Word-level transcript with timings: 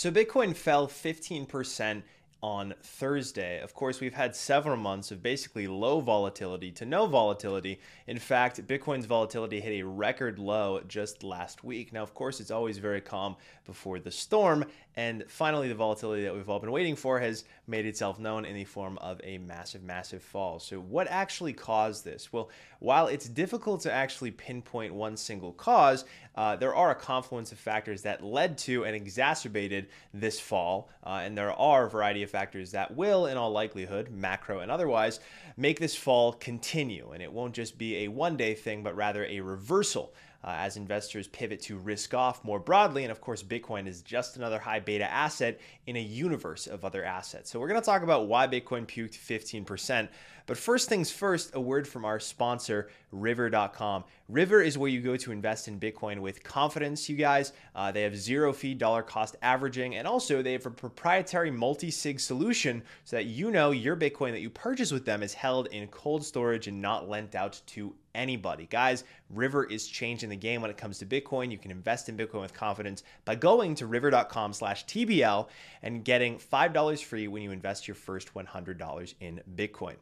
So 0.00 0.10
Bitcoin 0.10 0.56
fell 0.56 0.88
15% 0.88 2.02
on 2.42 2.72
Thursday. 2.82 3.60
Of 3.60 3.74
course, 3.74 4.00
we've 4.00 4.14
had 4.14 4.34
several 4.34 4.78
months 4.78 5.10
of 5.10 5.22
basically 5.22 5.66
low 5.66 6.00
volatility 6.00 6.70
to 6.72 6.86
no 6.86 7.06
volatility. 7.06 7.80
In 8.06 8.18
fact, 8.18 8.66
Bitcoin's 8.66 9.04
volatility 9.04 9.60
hit 9.60 9.82
a 9.82 9.86
record 9.86 10.38
low 10.38 10.80
just 10.88 11.22
last 11.22 11.64
week. 11.64 11.92
Now, 11.92 12.02
of 12.02 12.14
course, 12.14 12.40
it's 12.40 12.50
always 12.50 12.78
very 12.78 13.02
calm 13.02 13.36
before 13.66 14.00
the 14.00 14.10
storm. 14.10 14.64
And 14.96 15.24
finally, 15.28 15.68
the 15.68 15.74
volatility 15.74 16.22
that 16.24 16.34
we've 16.34 16.48
all 16.48 16.60
been 16.60 16.72
waiting 16.72 16.96
for 16.96 17.20
has 17.20 17.44
made 17.66 17.84
itself 17.84 18.18
known 18.18 18.46
in 18.46 18.54
the 18.54 18.64
form 18.64 18.96
of 18.98 19.20
a 19.22 19.36
massive, 19.36 19.82
massive 19.82 20.22
fall. 20.22 20.58
So, 20.60 20.80
what 20.80 21.08
actually 21.08 21.52
caused 21.52 22.06
this? 22.06 22.32
Well, 22.32 22.50
while 22.78 23.06
it's 23.06 23.28
difficult 23.28 23.82
to 23.82 23.92
actually 23.92 24.30
pinpoint 24.30 24.94
one 24.94 25.16
single 25.16 25.52
cause, 25.52 26.06
uh, 26.40 26.56
there 26.56 26.74
are 26.74 26.90
a 26.90 26.94
confluence 26.94 27.52
of 27.52 27.58
factors 27.58 28.00
that 28.00 28.24
led 28.24 28.56
to 28.56 28.86
and 28.86 28.96
exacerbated 28.96 29.88
this 30.14 30.40
fall. 30.40 30.88
Uh, 31.04 31.20
and 31.22 31.36
there 31.36 31.52
are 31.52 31.84
a 31.84 31.90
variety 31.90 32.22
of 32.22 32.30
factors 32.30 32.70
that 32.70 32.96
will, 32.96 33.26
in 33.26 33.36
all 33.36 33.50
likelihood, 33.50 34.08
macro 34.10 34.60
and 34.60 34.70
otherwise, 34.70 35.20
make 35.58 35.78
this 35.78 35.94
fall 35.94 36.32
continue. 36.32 37.10
And 37.12 37.22
it 37.22 37.30
won't 37.30 37.52
just 37.52 37.76
be 37.76 38.04
a 38.04 38.08
one 38.08 38.38
day 38.38 38.54
thing, 38.54 38.82
but 38.82 38.96
rather 38.96 39.26
a 39.26 39.40
reversal 39.40 40.14
uh, 40.42 40.54
as 40.58 40.76
investors 40.76 41.28
pivot 41.28 41.60
to 41.62 41.76
risk 41.76 42.14
off 42.14 42.42
more 42.44 42.58
broadly. 42.58 43.04
And 43.04 43.12
of 43.12 43.20
course, 43.20 43.42
Bitcoin 43.42 43.86
is 43.86 44.02
just 44.02 44.36
another 44.36 44.58
high 44.58 44.80
beta 44.80 45.10
asset 45.10 45.60
in 45.86 45.96
a 45.96 46.00
universe 46.00 46.66
of 46.66 46.84
other 46.84 47.04
assets. 47.04 47.50
So 47.50 47.60
we're 47.60 47.68
going 47.68 47.80
to 47.80 47.86
talk 47.86 48.02
about 48.02 48.28
why 48.28 48.46
Bitcoin 48.46 48.86
puked 48.86 49.18
15%. 49.18 50.08
But 50.46 50.58
first 50.58 50.88
things 50.88 51.12
first, 51.12 51.54
a 51.54 51.60
word 51.60 51.86
from 51.86 52.04
our 52.04 52.18
sponsor, 52.18 52.90
River.com. 53.12 54.02
River 54.28 54.60
is 54.60 54.76
where 54.76 54.90
you 54.90 55.00
go 55.00 55.16
to 55.16 55.30
invest 55.30 55.68
in 55.68 55.78
Bitcoin 55.78 56.18
with 56.18 56.42
confidence, 56.42 57.08
you 57.08 57.14
guys. 57.14 57.52
Uh, 57.74 57.92
they 57.92 58.02
have 58.02 58.16
zero 58.16 58.52
fee 58.52 58.74
dollar 58.74 59.02
cost 59.02 59.36
averaging, 59.42 59.94
and 59.94 60.08
also 60.08 60.42
they 60.42 60.52
have 60.52 60.66
a 60.66 60.70
proprietary 60.70 61.52
multi 61.52 61.90
sig 61.90 62.18
solution 62.18 62.82
so 63.04 63.14
that 63.16 63.26
you 63.26 63.52
know 63.52 63.70
your 63.70 63.96
Bitcoin 63.96 64.32
that 64.32 64.40
you 64.40 64.50
purchase 64.50 64.90
with 64.90 65.04
them 65.04 65.22
is 65.22 65.34
held 65.34 65.68
in 65.68 65.86
cold 65.88 66.24
storage 66.24 66.66
and 66.66 66.80
not 66.80 67.08
lent 67.08 67.36
out 67.36 67.60
to 67.66 67.94
anybody. 68.14 68.66
Guys, 68.66 69.04
River 69.28 69.64
is 69.64 69.86
changing 69.86 70.28
the 70.28 70.36
game 70.36 70.60
when 70.60 70.70
it 70.70 70.76
comes 70.76 70.98
to 70.98 71.06
Bitcoin. 71.06 71.50
You 71.50 71.58
can 71.58 71.70
invest 71.70 72.08
in 72.08 72.16
Bitcoin 72.16 72.40
with 72.40 72.54
confidence 72.54 73.02
by 73.24 73.34
going 73.34 73.74
to 73.76 73.86
river.com 73.86 74.52
slash 74.52 74.86
TBL 74.86 75.48
and 75.82 76.04
getting 76.04 76.38
$5 76.38 77.02
free 77.02 77.28
when 77.28 77.42
you 77.42 77.50
invest 77.50 77.86
your 77.88 77.94
first 77.94 78.34
$100 78.34 79.14
in 79.20 79.40
Bitcoin. 79.54 79.96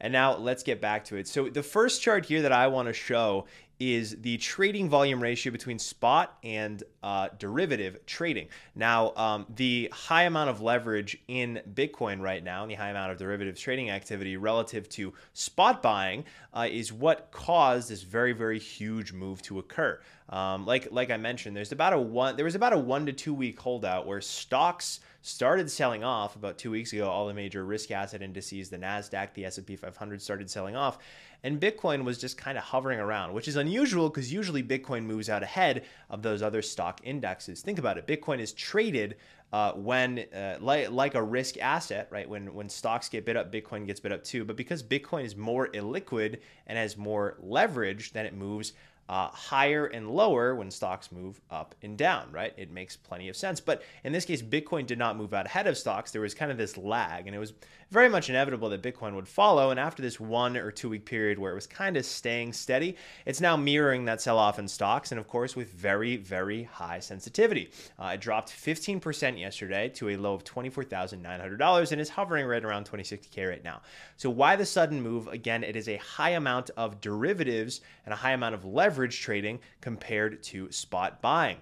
And 0.00 0.12
now 0.12 0.36
let's 0.36 0.62
get 0.62 0.80
back 0.80 1.04
to 1.06 1.16
it. 1.16 1.28
So 1.28 1.48
the 1.48 1.62
first 1.62 2.02
chart 2.02 2.26
here 2.26 2.42
that 2.42 2.52
I 2.52 2.66
want 2.66 2.88
to 2.88 2.92
show 2.92 3.46
is 3.82 4.16
the 4.20 4.36
trading 4.38 4.88
volume 4.88 5.20
ratio 5.20 5.50
between 5.50 5.78
spot 5.78 6.38
and 6.44 6.84
uh, 7.02 7.28
derivative 7.38 8.04
trading. 8.06 8.48
Now, 8.76 9.12
um, 9.16 9.46
the 9.56 9.90
high 9.92 10.24
amount 10.24 10.50
of 10.50 10.60
leverage 10.60 11.18
in 11.26 11.60
Bitcoin 11.74 12.20
right 12.20 12.44
now, 12.44 12.62
and 12.62 12.70
the 12.70 12.76
high 12.76 12.90
amount 12.90 13.10
of 13.10 13.18
derivatives 13.18 13.60
trading 13.60 13.90
activity 13.90 14.36
relative 14.36 14.88
to 14.90 15.12
spot 15.32 15.82
buying, 15.82 16.24
uh, 16.54 16.68
is 16.70 16.92
what 16.92 17.30
caused 17.32 17.88
this 17.90 18.02
very, 18.02 18.32
very 18.32 18.58
huge 18.58 19.12
move 19.12 19.42
to 19.42 19.58
occur. 19.58 20.00
Um, 20.28 20.66
like, 20.66 20.88
like 20.90 21.10
I 21.10 21.16
mentioned, 21.16 21.56
there's 21.56 21.72
about 21.72 21.92
a 21.92 21.98
one, 21.98 22.36
there 22.36 22.44
was 22.44 22.54
about 22.54 22.72
a 22.72 22.78
one 22.78 23.06
to 23.06 23.12
two 23.12 23.34
week 23.34 23.58
holdout 23.58 24.06
where 24.06 24.20
stocks 24.20 25.00
started 25.22 25.70
selling 25.70 26.04
off 26.04 26.36
about 26.36 26.58
two 26.58 26.70
weeks 26.70 26.92
ago. 26.92 27.08
All 27.08 27.26
the 27.26 27.34
major 27.34 27.64
risk 27.64 27.90
asset 27.90 28.22
indices, 28.22 28.70
the 28.70 28.78
Nasdaq, 28.78 29.34
the 29.34 29.44
S&P 29.44 29.76
500, 29.76 30.22
started 30.22 30.50
selling 30.50 30.76
off, 30.76 30.98
and 31.44 31.60
Bitcoin 31.60 32.04
was 32.04 32.18
just 32.18 32.36
kind 32.36 32.56
of 32.56 32.64
hovering 32.64 33.00
around, 33.00 33.32
which 33.32 33.48
is 33.48 33.56
unusual 33.56 34.08
because 34.08 34.32
usually 34.32 34.62
Bitcoin 34.62 35.04
moves 35.04 35.28
out 35.28 35.42
ahead 35.42 35.84
of 36.10 36.22
those 36.22 36.42
other 36.42 36.62
stock 36.62 37.00
indexes. 37.04 37.62
Think 37.62 37.78
about 37.78 37.98
it: 37.98 38.06
Bitcoin 38.06 38.38
is 38.38 38.52
traded 38.52 39.16
uh, 39.52 39.72
when 39.72 40.24
uh, 40.34 40.56
like, 40.60 40.90
like 40.90 41.14
a 41.14 41.22
risk 41.22 41.58
asset, 41.58 42.08
right? 42.10 42.28
When 42.28 42.54
when 42.54 42.68
stocks 42.68 43.08
get 43.08 43.26
bid 43.26 43.36
up, 43.36 43.52
Bitcoin 43.52 43.86
gets 43.86 44.00
bid 44.00 44.12
up 44.12 44.24
too. 44.24 44.44
But 44.44 44.56
because 44.56 44.82
Bitcoin 44.82 45.24
is 45.24 45.36
more 45.36 45.68
illiquid 45.68 46.38
and 46.66 46.78
has 46.78 46.96
more 46.96 47.36
leverage, 47.42 48.12
then 48.12 48.24
it 48.24 48.34
moves 48.34 48.72
uh, 49.12 49.28
higher 49.28 49.84
and 49.84 50.10
lower 50.10 50.54
when 50.54 50.70
stocks 50.70 51.12
move 51.12 51.38
up 51.50 51.74
and 51.82 51.98
down, 51.98 52.32
right? 52.32 52.54
It 52.56 52.70
makes 52.70 52.96
plenty 52.96 53.28
of 53.28 53.36
sense. 53.36 53.60
But 53.60 53.82
in 54.04 54.12
this 54.12 54.24
case, 54.24 54.40
Bitcoin 54.40 54.86
did 54.86 54.98
not 54.98 55.18
move 55.18 55.34
out 55.34 55.44
ahead 55.44 55.66
of 55.66 55.76
stocks. 55.76 56.12
There 56.12 56.22
was 56.22 56.34
kind 56.34 56.50
of 56.50 56.56
this 56.56 56.78
lag, 56.78 57.26
and 57.26 57.36
it 57.36 57.38
was 57.38 57.52
very 57.90 58.08
much 58.08 58.30
inevitable 58.30 58.70
that 58.70 58.80
Bitcoin 58.82 59.14
would 59.14 59.28
follow. 59.28 59.70
And 59.70 59.78
after 59.78 60.00
this 60.00 60.18
one 60.18 60.56
or 60.56 60.70
two 60.70 60.88
week 60.88 61.04
period 61.04 61.38
where 61.38 61.52
it 61.52 61.54
was 61.54 61.66
kind 61.66 61.98
of 61.98 62.06
staying 62.06 62.54
steady, 62.54 62.96
it's 63.26 63.38
now 63.38 63.54
mirroring 63.54 64.06
that 64.06 64.22
sell 64.22 64.38
off 64.38 64.58
in 64.58 64.66
stocks, 64.66 65.12
and 65.12 65.20
of 65.20 65.28
course, 65.28 65.54
with 65.54 65.70
very, 65.70 66.16
very 66.16 66.62
high 66.62 67.00
sensitivity. 67.00 67.70
Uh, 67.98 68.12
it 68.14 68.20
dropped 68.22 68.48
15% 68.48 69.38
yesterday 69.38 69.90
to 69.90 70.08
a 70.08 70.16
low 70.16 70.32
of 70.32 70.42
$24,900 70.44 71.92
and 71.92 72.00
is 72.00 72.08
hovering 72.08 72.46
right 72.46 72.64
around 72.64 72.90
26K 72.90 73.46
right 73.46 73.62
now. 73.62 73.82
So, 74.16 74.30
why 74.30 74.56
the 74.56 74.64
sudden 74.64 75.02
move? 75.02 75.28
Again, 75.28 75.64
it 75.64 75.76
is 75.76 75.90
a 75.90 75.98
high 75.98 76.30
amount 76.30 76.70
of 76.78 77.02
derivatives 77.02 77.82
and 78.06 78.14
a 78.14 78.16
high 78.16 78.32
amount 78.32 78.54
of 78.54 78.64
leverage 78.64 79.01
trading 79.08 79.60
compared 79.80 80.42
to 80.44 80.70
spot 80.70 81.20
buying. 81.22 81.58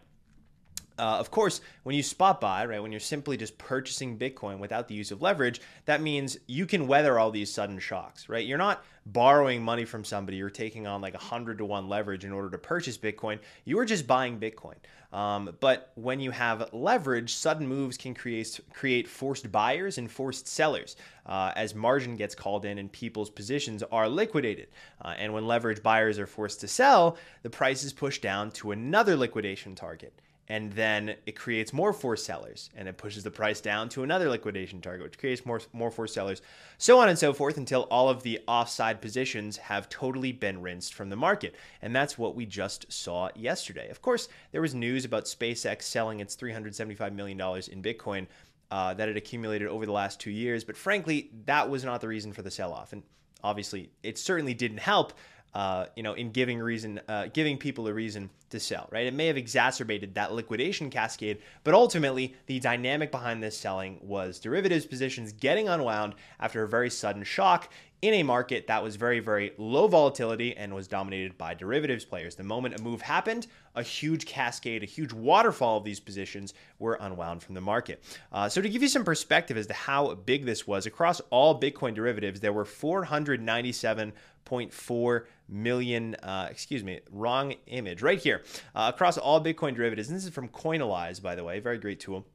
Uh, 1.00 1.16
of 1.18 1.30
course, 1.30 1.62
when 1.84 1.96
you 1.96 2.02
spot 2.02 2.42
buy, 2.42 2.66
right, 2.66 2.82
when 2.82 2.92
you're 2.92 3.00
simply 3.00 3.38
just 3.38 3.56
purchasing 3.56 4.18
Bitcoin 4.18 4.58
without 4.58 4.86
the 4.86 4.94
use 4.94 5.10
of 5.10 5.22
leverage, 5.22 5.62
that 5.86 6.02
means 6.02 6.36
you 6.46 6.66
can 6.66 6.86
weather 6.86 7.18
all 7.18 7.30
these 7.30 7.50
sudden 7.50 7.78
shocks, 7.78 8.28
right? 8.28 8.44
You're 8.44 8.58
not 8.58 8.84
borrowing 9.06 9.62
money 9.62 9.86
from 9.86 10.04
somebody, 10.04 10.36
you're 10.36 10.50
taking 10.50 10.86
on 10.86 11.00
like 11.00 11.14
a 11.14 11.16
100 11.16 11.56
to 11.56 11.64
1 11.64 11.88
leverage 11.88 12.26
in 12.26 12.32
order 12.32 12.50
to 12.50 12.58
purchase 12.58 12.98
Bitcoin. 12.98 13.38
You 13.64 13.78
are 13.78 13.86
just 13.86 14.06
buying 14.06 14.38
Bitcoin. 14.38 14.74
Um, 15.10 15.56
but 15.58 15.90
when 15.94 16.20
you 16.20 16.32
have 16.32 16.68
leverage, 16.74 17.32
sudden 17.32 17.66
moves 17.66 17.96
can 17.96 18.14
create, 18.14 18.60
create 18.74 19.08
forced 19.08 19.50
buyers 19.50 19.96
and 19.96 20.08
forced 20.08 20.46
sellers 20.46 20.96
uh, 21.24 21.52
as 21.56 21.74
margin 21.74 22.14
gets 22.16 22.34
called 22.34 22.66
in 22.66 22.76
and 22.76 22.92
people's 22.92 23.30
positions 23.30 23.82
are 23.90 24.06
liquidated. 24.06 24.68
Uh, 25.02 25.14
and 25.16 25.32
when 25.32 25.46
leverage 25.46 25.82
buyers 25.82 26.18
are 26.18 26.26
forced 26.26 26.60
to 26.60 26.68
sell, 26.68 27.16
the 27.42 27.50
price 27.50 27.84
is 27.84 27.92
pushed 27.94 28.20
down 28.20 28.50
to 28.52 28.70
another 28.70 29.16
liquidation 29.16 29.74
target 29.74 30.12
and 30.50 30.72
then 30.72 31.14
it 31.26 31.36
creates 31.36 31.72
more 31.72 31.92
forced 31.92 32.26
sellers 32.26 32.70
and 32.74 32.88
it 32.88 32.98
pushes 32.98 33.22
the 33.22 33.30
price 33.30 33.60
down 33.60 33.88
to 33.88 34.02
another 34.02 34.28
liquidation 34.28 34.80
target 34.80 35.04
which 35.04 35.16
creates 35.16 35.46
more 35.46 35.60
more 35.72 35.92
forced 35.92 36.12
sellers 36.12 36.42
so 36.76 36.98
on 36.98 37.08
and 37.08 37.16
so 37.16 37.32
forth 37.32 37.56
until 37.56 37.82
all 37.82 38.08
of 38.08 38.24
the 38.24 38.40
offside 38.48 39.00
positions 39.00 39.56
have 39.56 39.88
totally 39.88 40.32
been 40.32 40.60
rinsed 40.60 40.92
from 40.92 41.08
the 41.08 41.14
market. 41.14 41.54
And 41.82 41.94
that's 41.94 42.18
what 42.18 42.34
we 42.34 42.46
just 42.46 42.92
saw 42.92 43.28
yesterday. 43.36 43.88
Of 43.90 44.02
course 44.02 44.28
there 44.50 44.60
was 44.60 44.74
news 44.74 45.04
about 45.04 45.26
SpaceX 45.26 45.82
selling 45.82 46.18
its 46.18 46.34
375 46.34 47.12
million 47.12 47.38
dollars 47.38 47.68
in 47.68 47.80
bitcoin 47.80 48.26
uh, 48.72 48.92
that 48.94 49.08
it 49.08 49.16
accumulated 49.16 49.68
over 49.68 49.86
the 49.86 49.92
last 49.92 50.18
two 50.18 50.32
years 50.32 50.64
but 50.64 50.76
frankly 50.76 51.30
that 51.44 51.70
was 51.70 51.84
not 51.84 52.00
the 52.00 52.08
reason 52.08 52.32
for 52.32 52.42
the 52.42 52.50
sell-off. 52.50 52.92
And 52.92 53.04
obviously 53.44 53.90
it 54.02 54.18
certainly 54.18 54.54
didn't 54.54 54.78
help 54.78 55.12
uh, 55.54 55.86
you 55.96 56.02
know, 56.04 56.12
in 56.12 56.30
giving 56.30 56.60
reason, 56.60 57.00
uh, 57.08 57.26
giving 57.32 57.58
people 57.58 57.88
a 57.88 57.92
reason 57.92 58.30
to 58.50 58.60
sell, 58.60 58.88
right? 58.90 59.06
It 59.06 59.14
may 59.14 59.26
have 59.26 59.36
exacerbated 59.36 60.14
that 60.14 60.32
liquidation 60.32 60.90
cascade, 60.90 61.38
but 61.64 61.74
ultimately 61.74 62.36
the 62.46 62.60
dynamic 62.60 63.10
behind 63.10 63.42
this 63.42 63.56
selling 63.56 63.98
was 64.02 64.38
derivatives 64.38 64.86
positions 64.86 65.32
getting 65.32 65.68
unwound 65.68 66.14
after 66.38 66.62
a 66.62 66.68
very 66.68 66.90
sudden 66.90 67.24
shock 67.24 67.70
in 68.02 68.14
a 68.14 68.22
market 68.22 68.66
that 68.66 68.82
was 68.82 68.96
very, 68.96 69.20
very 69.20 69.52
low 69.58 69.86
volatility 69.86 70.56
and 70.56 70.74
was 70.74 70.88
dominated 70.88 71.36
by 71.36 71.52
derivatives 71.52 72.02
players. 72.04 72.34
The 72.34 72.42
moment 72.42 72.80
a 72.80 72.82
move 72.82 73.02
happened, 73.02 73.46
a 73.74 73.82
huge 73.82 74.24
cascade, 74.24 74.82
a 74.82 74.86
huge 74.86 75.12
waterfall 75.12 75.76
of 75.76 75.84
these 75.84 76.00
positions 76.00 76.54
were 76.78 76.96
unwound 77.00 77.42
from 77.42 77.54
the 77.54 77.60
market. 77.60 78.02
Uh, 78.32 78.48
so, 78.48 78.62
to 78.62 78.70
give 78.70 78.82
you 78.82 78.88
some 78.88 79.04
perspective 79.04 79.58
as 79.58 79.66
to 79.66 79.74
how 79.74 80.14
big 80.14 80.46
this 80.46 80.66
was, 80.66 80.86
across 80.86 81.20
all 81.30 81.60
Bitcoin 81.60 81.94
derivatives, 81.94 82.40
there 82.40 82.54
were 82.54 82.64
497.4 82.64 85.24
million, 85.48 86.14
uh, 86.16 86.48
excuse 86.50 86.82
me, 86.82 86.98
wrong 87.10 87.54
image 87.66 88.02
right 88.02 88.18
here. 88.18 88.39
Uh, 88.74 88.90
across 88.92 89.18
all 89.18 89.42
Bitcoin 89.42 89.74
derivatives, 89.74 90.08
and 90.08 90.16
this 90.16 90.24
is 90.24 90.30
from 90.30 90.48
Coinalyze, 90.48 91.22
by 91.22 91.34
the 91.34 91.44
way, 91.44 91.60
very 91.60 91.78
great 91.78 92.00
tool 92.00 92.26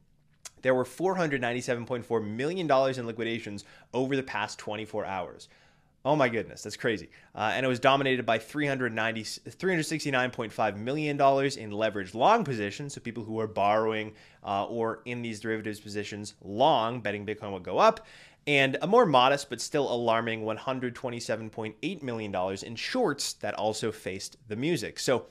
there 0.62 0.74
were 0.74 0.84
$497.4 0.84 2.26
million 2.26 2.68
in 2.68 3.06
liquidations 3.06 3.64
over 3.94 4.16
the 4.16 4.22
past 4.24 4.58
24 4.58 5.04
hours. 5.04 5.48
Oh 6.04 6.14
my 6.16 6.28
goodness, 6.28 6.62
that's 6.62 6.76
crazy. 6.76 7.08
Uh, 7.34 7.52
and 7.54 7.64
it 7.64 7.68
was 7.68 7.80
dominated 7.80 8.24
by 8.26 8.38
$390, 8.38 8.92
$369.5 9.48 10.76
million 10.76 11.16
in 11.16 11.70
leveraged 11.70 12.14
long 12.14 12.44
positions. 12.44 12.94
So 12.94 13.00
people 13.00 13.24
who 13.24 13.38
are 13.40 13.46
borrowing 13.48 14.12
uh, 14.44 14.66
or 14.66 15.02
in 15.04 15.22
these 15.22 15.40
derivatives 15.40 15.80
positions 15.80 16.34
long, 16.42 17.00
betting 17.00 17.26
Bitcoin 17.26 17.50
will 17.50 17.60
go 17.60 17.78
up. 17.78 18.06
And 18.46 18.76
a 18.82 18.86
more 18.86 19.06
modest 19.06 19.50
but 19.50 19.60
still 19.60 19.92
alarming 19.92 20.42
$127.8 20.42 22.02
million 22.02 22.56
in 22.64 22.76
shorts 22.76 23.32
that 23.34 23.54
also 23.54 23.90
faced 23.90 24.36
the 24.46 24.54
music. 24.54 25.00
So 25.00 25.26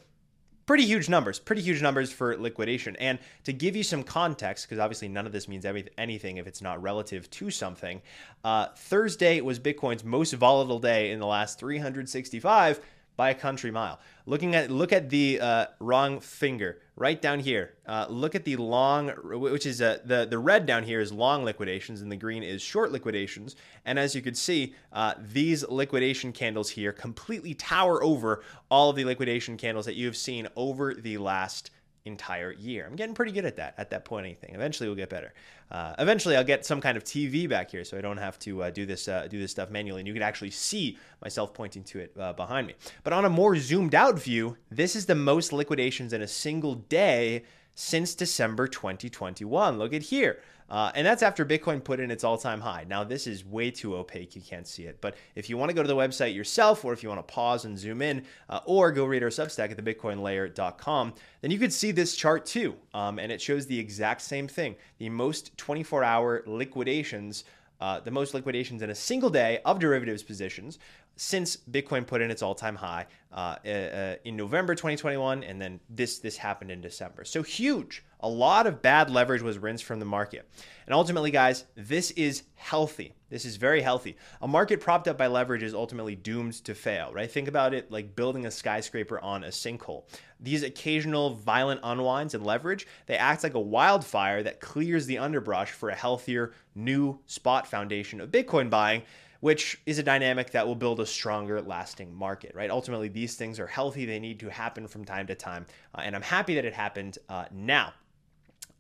pretty 0.66 0.86
huge 0.86 1.10
numbers, 1.10 1.40
pretty 1.40 1.62
huge 1.62 1.82
numbers 1.82 2.12
for 2.12 2.36
liquidation. 2.38 2.96
And 2.98 3.20
to 3.44 3.54
give 3.54 3.76
you 3.76 3.84
some 3.84 4.04
context, 4.04 4.66
because 4.66 4.80
obviously 4.80 5.08
none 5.08 5.26
of 5.26 5.32
this 5.32 5.48
means 5.48 5.66
anything 5.98 6.38
if 6.38 6.48
it's 6.48 6.62
not 6.62 6.82
relative 6.82 7.30
to 7.32 7.52
something, 7.52 8.02
uh, 8.44 8.68
Thursday 8.76 9.42
was 9.42 9.60
Bitcoin's 9.60 10.04
most 10.04 10.34
volatile 10.34 10.80
day 10.80 11.12
in 11.12 11.20
the 11.20 11.28
last 11.28 11.60
365 11.60 12.80
by 13.16 13.30
a 13.30 13.36
country 13.36 13.72
mile. 13.72 14.00
Looking 14.26 14.56
at 14.56 14.72
look 14.72 14.92
at 14.92 15.10
the 15.10 15.40
uh, 15.40 15.66
wrong 15.80 16.20
finger 16.20 16.80
right 16.96 17.22
down 17.22 17.40
here. 17.40 17.74
Uh, 17.86 18.08
look 18.10 18.36
at 18.36 18.46
the 18.46 18.56
long, 18.56 19.10
which 19.10 19.66
is 19.66 19.82
uh, 19.82 20.00
the 20.06 20.26
the 20.26 20.40
red 20.40 20.66
down 20.66 20.84
here 20.84 21.00
is 21.00 21.12
long 21.12 21.44
liquidations, 21.44 22.02
and 22.02 22.12
the 22.12 22.16
green 22.16 22.44
is 22.44 22.62
short 22.62 22.92
liquidations. 22.92 23.56
And 23.86 24.00
as 24.00 24.16
you 24.16 24.22
can 24.22 24.36
see, 24.36 24.74
uh, 24.92 25.14
these 25.20 25.68
liquidation 25.68 26.32
candles 26.32 26.72
here 26.72 26.92
completely 26.92 27.54
tower 27.54 28.04
over 28.04 28.44
all 28.70 28.90
of 28.90 28.96
the 28.96 29.06
liquidation 29.06 29.58
candles 29.58 29.86
that 29.86 29.96
you 29.96 30.06
have 30.06 30.18
seen 30.18 30.48
over 30.56 30.94
the 30.94 31.18
last 31.18 31.72
entire 32.06 32.52
year. 32.54 32.86
I'm 32.86 32.96
getting 32.96 33.16
pretty 33.16 33.32
good 33.32 33.46
at 33.46 33.58
that, 33.58 33.74
at 33.78 33.90
that 33.90 34.06
point 34.06 34.26
anything. 34.26 34.54
Eventually 34.54 34.88
we'll 34.88 34.96
get 34.96 35.10
better. 35.10 35.34
Uh, 35.72 35.96
eventually 35.98 36.38
I'll 36.38 36.44
get 36.44 36.66
some 36.66 36.80
kind 36.80 36.96
of 36.96 37.04
TV 37.04 37.50
back 37.50 37.72
here 37.72 37.84
so 37.84 37.98
I 37.98 38.02
don't 38.02 38.18
have 38.18 38.38
to 38.40 38.64
uh, 38.64 38.70
do 38.70 38.86
this 38.86 39.08
uh, 39.08 39.28
do 39.28 39.40
this 39.40 39.52
stuff 39.52 39.72
manually 39.72 40.02
and 40.02 40.08
you 40.08 40.14
can 40.14 40.24
actually 40.24 40.52
see 40.52 40.98
myself 41.24 41.54
pointing 41.54 41.84
to 41.86 42.00
it 42.00 42.16
uh, 42.20 42.34
behind 42.34 42.68
me. 42.68 42.76
But 43.04 43.14
on 43.14 43.26
a 43.26 43.30
more 43.30 43.56
zoomed 43.58 43.96
out 43.96 44.20
view, 44.20 44.58
this 44.70 44.96
is 44.96 45.08
the 45.08 45.16
most 45.16 45.52
liquidations 45.52 46.14
in 46.14 46.22
a 46.22 46.28
single 46.28 46.76
day 46.76 47.44
since 47.74 48.16
December 48.16 48.68
2021. 48.68 49.78
Look 49.78 49.94
at 49.94 50.04
here. 50.04 50.40
Uh, 50.70 50.92
and 50.96 51.06
that's 51.06 51.22
after 51.22 51.46
Bitcoin 51.46 51.84
put 51.84 52.00
in 52.00 52.10
its 52.10 52.24
all 52.24 52.38
time 52.38 52.60
high. 52.60 52.86
Now, 52.88 53.04
this 53.04 53.28
is 53.28 53.46
way 53.46 53.70
too 53.70 53.96
opaque. 53.96 54.36
You 54.36 54.42
can't 54.42 54.68
see 54.68 54.84
it. 54.84 55.00
But 55.00 55.16
if 55.36 55.50
you 55.50 55.58
want 55.58 55.70
to 55.70 55.76
go 55.76 55.84
to 55.84 55.88
the 55.88 55.96
website 55.96 56.34
yourself, 56.34 56.84
or 56.84 56.94
if 56.94 57.04
you 57.04 57.10
want 57.10 57.26
to 57.26 57.34
pause 57.34 57.66
and 57.66 57.78
zoom 57.78 58.02
in, 58.02 58.26
uh, 58.50 58.62
or 58.66 58.92
go 58.92 59.06
read 59.06 59.24
our 59.24 59.30
Substack 59.30 59.72
at 59.72 59.78
thebitcoinlayer.com, 59.78 61.14
then 61.42 61.52
you 61.52 61.60
could 61.60 61.74
see 61.74 61.92
this 61.92 62.16
chart 62.16 62.46
too. 62.46 62.76
Um, 62.94 63.20
and 63.20 63.32
it 63.32 63.42
shows 63.42 63.68
the 63.68 63.78
exact 63.78 64.22
same 64.22 64.48
thing 64.48 64.76
the 64.98 65.10
most 65.10 65.56
24 65.58 66.04
hour 66.04 66.44
liquidations. 66.46 67.44
Uh, 67.82 68.00
the 68.00 68.10
most 68.10 68.34
liquidations 68.34 68.82
in 68.82 68.90
a 68.90 68.96
single 68.96 69.30
day 69.30 69.60
of 69.66 69.80
derivatives 69.80 70.24
positions 70.24 70.80
since 71.18 71.58
Bitcoin 71.72 72.06
put 72.06 72.22
in 72.22 72.30
its 72.30 72.42
all-time 72.42 72.76
high 72.76 73.06
uh, 73.32 73.56
uh, 73.66 74.16
in 74.26 74.36
November 74.36 74.76
2021, 74.76 75.44
and 75.44 75.62
then 75.62 75.80
this 75.90 76.20
this 76.20 76.38
happened 76.38 76.72
in 76.72 76.82
December. 76.82 77.24
So 77.26 77.44
huge. 77.44 78.04
A 78.26 78.30
lot 78.30 78.66
of 78.66 78.82
bad 78.82 79.12
leverage 79.12 79.44
was 79.44 79.60
rinsed 79.60 79.84
from 79.84 80.00
the 80.00 80.06
market, 80.06 80.50
and 80.88 80.96
ultimately, 80.96 81.30
guys, 81.30 81.66
this 81.76 82.10
is 82.10 82.42
healthy. 82.56 83.14
This 83.30 83.46
is 83.46 83.58
very 83.58 83.82
healthy. 83.82 84.18
A 84.42 84.48
market 84.48 84.82
propped 84.82 85.08
up 85.08 85.16
by 85.16 85.28
leverage 85.28 85.62
is 85.62 85.76
ultimately 85.76 86.16
doomed 86.16 86.56
to 86.66 86.74
fail, 86.74 87.14
right? 87.14 87.30
Think 87.30 87.48
about 87.48 87.76
it 87.76 87.92
like 87.92 88.16
building 88.16 88.48
a 88.48 88.52
skyscraper 88.52 89.20
on 89.20 89.44
a 89.44 89.50
sinkhole. 89.50 90.06
These 90.40 90.64
occasional 90.64 91.36
violent 91.36 91.82
unwinds 91.84 92.34
and 92.34 92.44
leverage, 92.44 92.88
they 93.06 93.16
act 93.16 93.44
like 93.44 93.54
a 93.54 93.60
wildfire 93.60 94.42
that 94.42 94.60
clears 94.60 95.06
the 95.06 95.20
underbrush 95.20 95.70
for 95.70 95.90
a 95.90 95.96
healthier 95.96 96.54
new 96.74 97.20
spot 97.28 97.68
foundation 97.68 98.20
of 98.20 98.32
Bitcoin 98.32 98.72
buying 98.72 99.04
which 99.42 99.80
is 99.86 100.00
a 100.00 100.04
dynamic 100.04 100.50
that 100.50 100.66
will 100.66 100.74
build 100.74 101.00
a 101.00 101.06
stronger, 101.06 101.62
lasting 101.62 102.12
market, 102.12 102.56
right? 102.56 102.72
Ultimately, 102.72 103.10
these 103.10 103.36
things 103.36 103.60
are 103.60 103.68
healthy. 103.68 104.04
They 104.04 104.18
need 104.18 104.40
to 104.40 104.50
happen 104.50 104.88
from 104.88 105.06
time 105.06 105.28
to 105.28 105.36
time. 105.36 105.68
Uh, 105.94 106.02
and 106.04 106.16
I'm 106.16 106.24
happy 106.24 106.56
that 106.56 106.66
it 106.66 106.74
happened 106.74 107.20
uh, 107.30 107.46
now. 107.52 107.94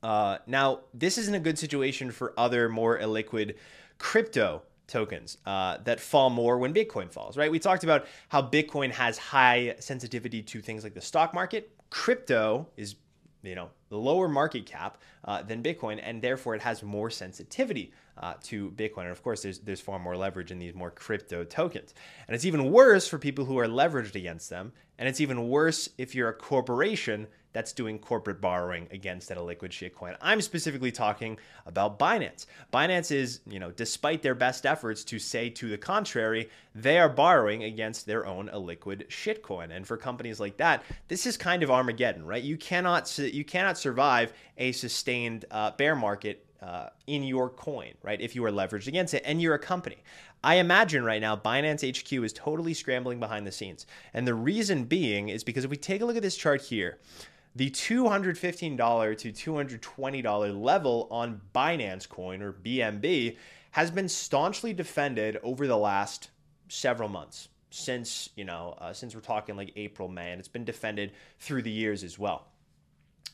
Uh, 0.05 0.37
now, 0.45 0.81
this 0.93 1.17
isn't 1.17 1.33
a 1.33 1.39
good 1.39 1.57
situation 1.57 2.11
for 2.11 2.31
other 2.37 2.69
more 2.69 2.99
illiquid 2.99 3.55
crypto 3.97 4.61
tokens 4.85 5.39
uh, 5.47 5.79
that 5.83 5.99
fall 5.99 6.29
more 6.29 6.59
when 6.59 6.71
Bitcoin 6.75 7.11
falls, 7.11 7.37
right? 7.37 7.49
We 7.49 7.57
talked 7.57 7.83
about 7.83 8.05
how 8.29 8.43
Bitcoin 8.43 8.91
has 8.91 9.17
high 9.17 9.73
sensitivity 9.79 10.43
to 10.43 10.61
things 10.61 10.83
like 10.83 10.93
the 10.93 11.01
stock 11.01 11.33
market. 11.33 11.71
Crypto 11.89 12.67
is, 12.77 12.97
you 13.41 13.55
know, 13.55 13.71
the 13.89 13.97
lower 13.97 14.27
market 14.27 14.67
cap 14.67 14.99
uh, 15.23 15.41
than 15.41 15.63
Bitcoin, 15.63 15.99
and 16.03 16.21
therefore 16.21 16.53
it 16.53 16.61
has 16.61 16.83
more 16.83 17.09
sensitivity 17.09 17.91
uh, 18.19 18.35
to 18.43 18.69
Bitcoin. 18.75 19.03
And 19.03 19.11
of 19.11 19.23
course, 19.23 19.41
there's 19.41 19.57
there's 19.57 19.81
far 19.81 19.97
more 19.97 20.15
leverage 20.15 20.51
in 20.51 20.59
these 20.59 20.75
more 20.75 20.91
crypto 20.91 21.43
tokens, 21.43 21.95
and 22.27 22.35
it's 22.35 22.45
even 22.45 22.71
worse 22.71 23.07
for 23.07 23.17
people 23.17 23.45
who 23.45 23.57
are 23.57 23.67
leveraged 23.67 24.13
against 24.13 24.51
them, 24.51 24.71
and 24.99 25.09
it's 25.09 25.19
even 25.19 25.49
worse 25.49 25.89
if 25.97 26.13
you're 26.13 26.29
a 26.29 26.33
corporation 26.33 27.25
that's 27.55 27.71
doing 27.71 27.97
corporate 27.97 28.41
borrowing 28.41 28.85
against 28.91 29.29
that 29.29 29.37
illiquid 29.37 29.69
shitcoin. 29.69 30.17
I'm 30.19 30.41
specifically 30.41 30.91
talking 30.91 31.37
about 31.65 31.97
Binance. 31.97 32.47
Binance 32.73 33.13
is, 33.13 33.39
you 33.47 33.61
know, 33.61 33.71
despite 33.71 34.21
their 34.21 34.35
best 34.35 34.65
efforts 34.65 35.05
to 35.05 35.19
say 35.19 35.49
to 35.51 35.69
the 35.69 35.77
contrary, 35.77 36.49
they 36.75 36.99
are 36.99 37.07
borrowing 37.07 37.63
against 37.63 38.07
their 38.07 38.25
own 38.25 38.49
illiquid 38.49 39.07
shitcoin. 39.07 39.71
And 39.71 39.87
for 39.87 39.95
companies 39.95 40.37
like 40.37 40.57
that, 40.57 40.83
this 41.07 41.25
is 41.25 41.37
kind 41.37 41.63
of 41.63 41.71
Armageddon, 41.71 42.25
right? 42.25 42.43
You 42.43 42.57
cannot 42.57 43.17
you 43.17 43.45
cannot 43.45 43.77
survive 43.77 44.33
a 44.57 44.73
sustained 44.73 45.45
uh, 45.49 45.71
bear 45.71 45.95
market 45.95 46.45
uh, 46.61 46.89
in 47.07 47.23
your 47.23 47.49
coin, 47.49 47.93
right? 48.03 48.19
If 48.19 48.35
you 48.35 48.43
are 48.43 48.51
leveraged 48.51 48.87
against 48.87 49.13
it 49.13 49.23
and 49.25 49.41
you're 49.41 49.55
a 49.55 49.59
company. 49.59 50.03
I 50.43 50.55
imagine 50.55 51.05
right 51.05 51.21
now 51.21 51.37
Binance 51.37 51.87
HQ 51.89 52.11
is 52.23 52.33
totally 52.33 52.73
scrambling 52.73 53.21
behind 53.21 53.47
the 53.47 53.51
scenes. 53.51 53.85
And 54.13 54.27
the 54.27 54.35
reason 54.35 54.83
being 54.83 55.29
is 55.29 55.43
because 55.43 55.63
if 55.63 55.71
we 55.71 55.77
take 55.77 56.01
a 56.01 56.05
look 56.05 56.17
at 56.17 56.21
this 56.21 56.35
chart 56.35 56.61
here, 56.61 56.99
the 57.55 57.69
$215 57.71 59.17
to 59.17 59.31
$220 59.31 60.61
level 60.61 61.07
on 61.09 61.41
Binance 61.53 62.07
Coin 62.07 62.41
or 62.41 62.51
BNB 62.51 63.37
has 63.71 63.91
been 63.91 64.09
staunchly 64.09 64.73
defended 64.73 65.39
over 65.41 65.65
the 65.65 65.77
last 65.77 66.29
several 66.67 67.09
months 67.09 67.49
since, 67.69 68.29
you 68.35 68.45
know, 68.45 68.75
uh, 68.79 68.93
since 68.93 69.15
we're 69.15 69.21
talking 69.21 69.55
like 69.55 69.71
April, 69.75 70.07
May, 70.07 70.31
and 70.31 70.39
it's 70.39 70.47
been 70.47 70.65
defended 70.65 71.13
through 71.39 71.61
the 71.61 71.71
years 71.71 72.03
as 72.03 72.19
well. 72.19 72.47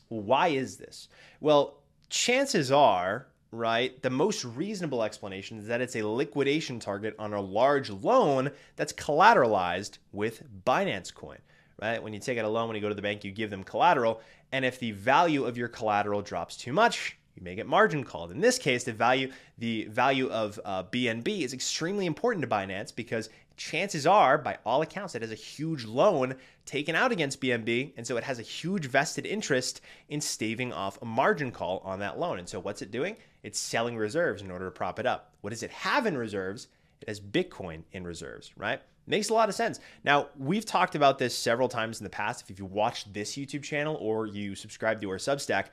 Why 0.08 0.48
is 0.48 0.76
this? 0.76 1.08
Well, 1.40 1.82
chances 2.08 2.70
are, 2.70 3.26
right, 3.50 4.00
the 4.02 4.10
most 4.10 4.44
reasonable 4.44 5.02
explanation 5.02 5.58
is 5.58 5.66
that 5.66 5.80
it's 5.80 5.96
a 5.96 6.06
liquidation 6.06 6.78
target 6.78 7.14
on 7.18 7.32
a 7.32 7.40
large 7.40 7.90
loan 7.90 8.50
that's 8.76 8.92
collateralized 8.92 9.98
with 10.12 10.42
Binance 10.64 11.12
Coin 11.12 11.38
right? 11.80 12.02
When 12.02 12.12
you 12.12 12.20
take 12.20 12.38
out 12.38 12.44
a 12.44 12.48
loan, 12.48 12.68
when 12.68 12.76
you 12.76 12.82
go 12.82 12.88
to 12.88 12.94
the 12.94 13.02
bank, 13.02 13.24
you 13.24 13.30
give 13.30 13.50
them 13.50 13.64
collateral. 13.64 14.20
And 14.52 14.64
if 14.64 14.78
the 14.78 14.92
value 14.92 15.44
of 15.44 15.56
your 15.56 15.68
collateral 15.68 16.22
drops 16.22 16.56
too 16.56 16.72
much, 16.72 17.16
you 17.34 17.42
may 17.42 17.54
get 17.54 17.66
margin 17.66 18.04
called. 18.04 18.30
In 18.30 18.40
this 18.40 18.58
case, 18.58 18.84
the 18.84 18.92
value 18.92 19.32
the 19.58 19.84
value 19.84 20.28
of 20.28 20.60
uh, 20.64 20.84
BNB 20.84 21.42
is 21.42 21.52
extremely 21.52 22.06
important 22.06 22.42
to 22.42 22.48
Binance 22.48 22.94
because 22.94 23.30
chances 23.56 24.06
are, 24.06 24.38
by 24.38 24.58
all 24.66 24.82
accounts, 24.82 25.14
it 25.14 25.22
has 25.22 25.30
a 25.30 25.36
huge 25.36 25.84
loan 25.84 26.34
taken 26.66 26.94
out 26.94 27.12
against 27.12 27.40
BNB, 27.40 27.92
and 27.96 28.06
so 28.06 28.16
it 28.16 28.24
has 28.24 28.38
a 28.38 28.42
huge 28.42 28.86
vested 28.86 29.26
interest 29.26 29.80
in 30.08 30.20
staving 30.20 30.72
off 30.72 31.00
a 31.00 31.04
margin 31.04 31.50
call 31.52 31.80
on 31.84 32.00
that 32.00 32.18
loan. 32.18 32.38
And 32.38 32.48
so, 32.48 32.60
what's 32.60 32.82
it 32.82 32.90
doing? 32.90 33.16
It's 33.42 33.58
selling 33.58 33.96
reserves 33.96 34.42
in 34.42 34.50
order 34.50 34.66
to 34.66 34.70
prop 34.70 34.98
it 34.98 35.06
up. 35.06 35.32
What 35.40 35.50
does 35.50 35.62
it 35.62 35.70
have 35.70 36.06
in 36.06 36.16
reserves? 36.16 36.68
It 37.00 37.08
has 37.08 37.20
Bitcoin 37.20 37.82
in 37.92 38.04
reserves, 38.04 38.52
right? 38.56 38.80
Makes 39.06 39.30
a 39.30 39.34
lot 39.34 39.48
of 39.48 39.54
sense. 39.54 39.80
Now, 40.04 40.28
we've 40.38 40.64
talked 40.64 40.94
about 40.94 41.18
this 41.18 41.36
several 41.36 41.68
times 41.68 42.00
in 42.00 42.04
the 42.04 42.10
past 42.10 42.48
if 42.48 42.58
you've 42.58 42.70
watched 42.70 43.12
this 43.12 43.32
YouTube 43.32 43.64
channel 43.64 43.96
or 44.00 44.26
you 44.26 44.54
subscribe 44.54 45.00
to 45.00 45.10
our 45.10 45.16
Substack. 45.16 45.66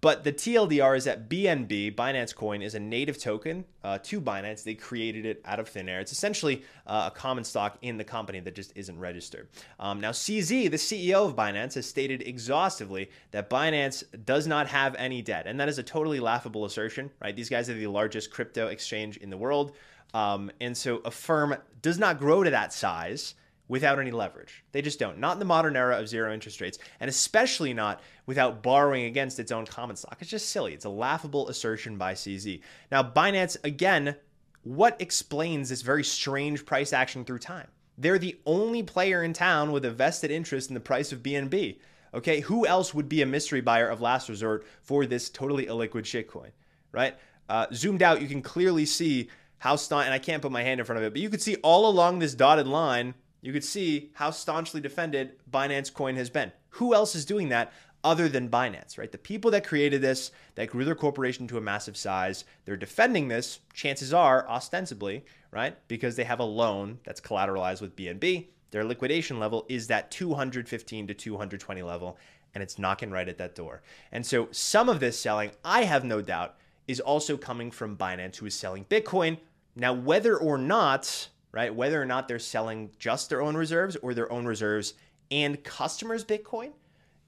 But 0.00 0.24
the 0.24 0.32
TLDR 0.32 0.96
is 0.96 1.04
that 1.04 1.28
BNB, 1.28 1.96
Binance 1.96 2.34
Coin, 2.34 2.62
is 2.62 2.74
a 2.74 2.80
native 2.80 3.18
token 3.18 3.64
uh, 3.82 3.98
to 4.04 4.20
Binance. 4.20 4.62
They 4.62 4.74
created 4.74 5.24
it 5.24 5.42
out 5.44 5.58
of 5.58 5.68
thin 5.68 5.88
air. 5.88 6.00
It's 6.00 6.12
essentially 6.12 6.62
uh, 6.86 7.10
a 7.12 7.16
common 7.16 7.44
stock 7.44 7.78
in 7.82 7.96
the 7.96 8.04
company 8.04 8.38
that 8.40 8.54
just 8.54 8.72
isn't 8.76 8.98
registered. 8.98 9.48
Um, 9.80 10.00
now, 10.00 10.10
CZ, 10.10 10.70
the 10.70 10.76
CEO 10.76 11.26
of 11.26 11.34
Binance, 11.34 11.74
has 11.74 11.86
stated 11.86 12.22
exhaustively 12.22 13.10
that 13.30 13.50
Binance 13.50 14.04
does 14.24 14.46
not 14.46 14.68
have 14.68 14.94
any 14.96 15.22
debt. 15.22 15.46
And 15.46 15.58
that 15.58 15.68
is 15.68 15.78
a 15.78 15.82
totally 15.82 16.20
laughable 16.20 16.66
assertion, 16.66 17.10
right? 17.20 17.34
These 17.34 17.48
guys 17.48 17.70
are 17.70 17.74
the 17.74 17.86
largest 17.86 18.30
crypto 18.30 18.68
exchange 18.68 19.16
in 19.16 19.30
the 19.30 19.36
world. 19.36 19.72
Um, 20.14 20.50
and 20.60 20.76
so 20.76 21.00
a 21.04 21.10
firm 21.10 21.56
does 21.82 21.98
not 21.98 22.18
grow 22.18 22.42
to 22.42 22.50
that 22.50 22.72
size 22.72 23.34
without 23.68 23.98
any 23.98 24.10
leverage. 24.10 24.64
They 24.72 24.82
just 24.82 24.98
don't. 24.98 25.18
Not 25.18 25.34
in 25.34 25.38
the 25.38 25.44
modern 25.44 25.76
era 25.76 25.98
of 25.98 26.08
zero 26.08 26.32
interest 26.32 26.60
rates, 26.60 26.78
and 27.00 27.08
especially 27.08 27.74
not 27.74 28.00
without 28.26 28.62
borrowing 28.62 29.04
against 29.04 29.38
its 29.38 29.52
own 29.52 29.66
common 29.66 29.96
stock. 29.96 30.18
It's 30.20 30.30
just 30.30 30.50
silly. 30.50 30.72
It's 30.72 30.84
a 30.84 30.90
laughable 30.90 31.48
assertion 31.48 31.96
by 31.96 32.14
CZ. 32.14 32.60
Now, 32.90 33.02
Binance, 33.02 33.56
again, 33.64 34.16
what 34.62 35.00
explains 35.00 35.68
this 35.68 35.82
very 35.82 36.04
strange 36.04 36.64
price 36.64 36.92
action 36.92 37.24
through 37.24 37.38
time? 37.40 37.68
They're 37.98 38.18
the 38.18 38.38
only 38.46 38.82
player 38.82 39.22
in 39.22 39.32
town 39.32 39.72
with 39.72 39.84
a 39.84 39.90
vested 39.90 40.30
interest 40.30 40.70
in 40.70 40.74
the 40.74 40.80
price 40.80 41.12
of 41.12 41.22
BNB. 41.22 41.78
Okay, 42.14 42.40
who 42.40 42.66
else 42.66 42.94
would 42.94 43.08
be 43.08 43.22
a 43.22 43.26
mystery 43.26 43.60
buyer 43.60 43.88
of 43.88 44.00
last 44.00 44.28
resort 44.28 44.66
for 44.82 45.06
this 45.06 45.28
totally 45.28 45.66
illiquid 45.66 46.02
shitcoin, 46.02 46.50
right? 46.92 47.16
Uh, 47.48 47.66
zoomed 47.72 48.02
out, 48.02 48.22
you 48.22 48.28
can 48.28 48.42
clearly 48.42 48.84
see 48.86 49.28
how 49.58 49.76
staunch, 49.76 50.06
and 50.06 50.14
I 50.14 50.18
can't 50.18 50.42
put 50.42 50.52
my 50.52 50.62
hand 50.62 50.80
in 50.80 50.86
front 50.86 50.98
of 50.98 51.04
it, 51.04 51.12
but 51.12 51.22
you 51.22 51.30
could 51.30 51.42
see 51.42 51.56
all 51.56 51.88
along 51.88 52.18
this 52.18 52.34
dotted 52.34 52.66
line, 52.66 53.14
you 53.40 53.52
could 53.52 53.64
see 53.64 54.10
how 54.14 54.30
staunchly 54.30 54.80
defended 54.80 55.32
Binance 55.50 55.92
Coin 55.92 56.16
has 56.16 56.30
been. 56.30 56.52
Who 56.70 56.94
else 56.94 57.14
is 57.14 57.24
doing 57.24 57.48
that 57.50 57.72
other 58.04 58.28
than 58.28 58.48
Binance, 58.48 58.98
right? 58.98 59.10
The 59.10 59.18
people 59.18 59.50
that 59.50 59.66
created 59.66 60.00
this, 60.00 60.30
that 60.54 60.70
grew 60.70 60.84
their 60.84 60.94
corporation 60.94 61.48
to 61.48 61.58
a 61.58 61.60
massive 61.60 61.96
size, 61.96 62.44
they're 62.64 62.76
defending 62.76 63.28
this, 63.28 63.60
chances 63.74 64.14
are, 64.14 64.48
ostensibly, 64.48 65.24
right? 65.50 65.76
Because 65.88 66.14
they 66.16 66.24
have 66.24 66.38
a 66.38 66.44
loan 66.44 66.98
that's 67.04 67.20
collateralized 67.20 67.80
with 67.80 67.96
BNB. 67.96 68.46
Their 68.70 68.84
liquidation 68.84 69.40
level 69.40 69.66
is 69.68 69.88
that 69.88 70.10
215 70.10 71.06
to 71.06 71.14
220 71.14 71.82
level, 71.82 72.18
and 72.54 72.62
it's 72.62 72.78
knocking 72.78 73.10
right 73.10 73.28
at 73.28 73.38
that 73.38 73.54
door. 73.54 73.82
And 74.12 74.24
so 74.24 74.48
some 74.50 74.88
of 74.88 75.00
this 75.00 75.18
selling, 75.18 75.50
I 75.64 75.84
have 75.84 76.04
no 76.04 76.22
doubt, 76.22 76.56
is 76.88 77.00
also 77.00 77.36
coming 77.36 77.70
from 77.70 77.96
Binance, 77.96 78.36
who 78.36 78.46
is 78.46 78.54
selling 78.54 78.84
Bitcoin. 78.84 79.38
Now, 79.74 79.92
whether 79.92 80.36
or 80.36 80.56
not 80.58 81.28
right? 81.56 81.74
Whether 81.74 82.00
or 82.00 82.04
not 82.04 82.28
they're 82.28 82.38
selling 82.38 82.90
just 82.98 83.30
their 83.30 83.40
own 83.40 83.56
reserves 83.56 83.96
or 83.96 84.12
their 84.12 84.30
own 84.30 84.44
reserves 84.44 84.92
and 85.30 85.64
customers' 85.64 86.22
Bitcoin 86.22 86.72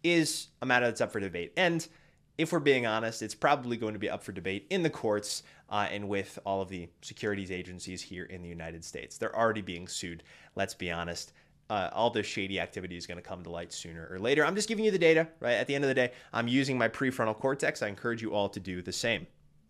is 0.05 0.49
a 0.61 0.67
matter 0.67 0.85
that's 0.85 1.01
up 1.01 1.11
for 1.11 1.19
debate. 1.19 1.55
And 1.57 1.89
if 2.37 2.53
we're 2.53 2.61
being 2.61 2.87
honest, 2.87 3.23
it's 3.23 3.35
probably 3.35 3.79
going 3.79 3.95
to 3.95 3.99
be 3.99 4.11
up 4.11 4.23
for 4.23 4.33
debate 4.33 4.67
in 4.69 4.83
the 4.83 4.91
courts 4.91 5.45
uh, 5.71 5.89
and 5.91 6.07
with 6.11 6.39
all 6.45 6.61
of 6.61 6.69
the 6.69 6.91
securities 7.01 7.51
agencies 7.51 8.03
here 8.03 8.25
in 8.25 8.43
the 8.43 8.49
United 8.51 8.85
States. 8.85 9.17
They're 9.17 9.35
already 9.35 9.63
being 9.63 9.89
sued. 9.89 10.23
Let's 10.57 10.75
be 10.75 10.91
honest. 10.91 11.33
Uh, 11.71 11.89
all 11.95 12.11
this 12.11 12.27
shady 12.27 12.61
activity 12.61 12.99
is 12.99 13.07
going 13.07 13.17
to 13.17 13.27
come 13.27 13.43
to 13.43 13.51
light 13.51 13.73
sooner 13.73 14.09
or 14.11 14.19
later. 14.19 14.45
I'm 14.45 14.55
just 14.55 14.69
giving 14.69 14.85
you 14.85 14.91
the 14.91 14.99
data, 14.99 15.27
right? 15.41 15.55
At 15.55 15.67
the 15.67 15.75
end 15.75 15.85
of 15.85 15.89
the 15.89 15.95
day, 15.95 16.13
I'm 16.35 16.49
using 16.49 16.77
my 16.77 16.89
prefrontal 16.89 17.35
cortex. 17.35 17.83
I 17.83 17.89
encourage 17.89 18.21
you 18.21 18.35
all 18.35 18.51
to 18.51 18.61
do 18.61 18.83
the 18.83 18.93
same. 18.93 19.27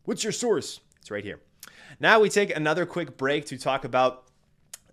What's 0.08 0.24
your 0.24 0.32
source? 0.32 0.80
It's 1.02 1.10
right 1.10 1.22
here. 1.22 1.38
Now 2.00 2.18
we 2.18 2.30
take 2.30 2.56
another 2.56 2.86
quick 2.86 3.18
break 3.18 3.44
to 3.44 3.58
talk 3.58 3.84
about 3.84 4.24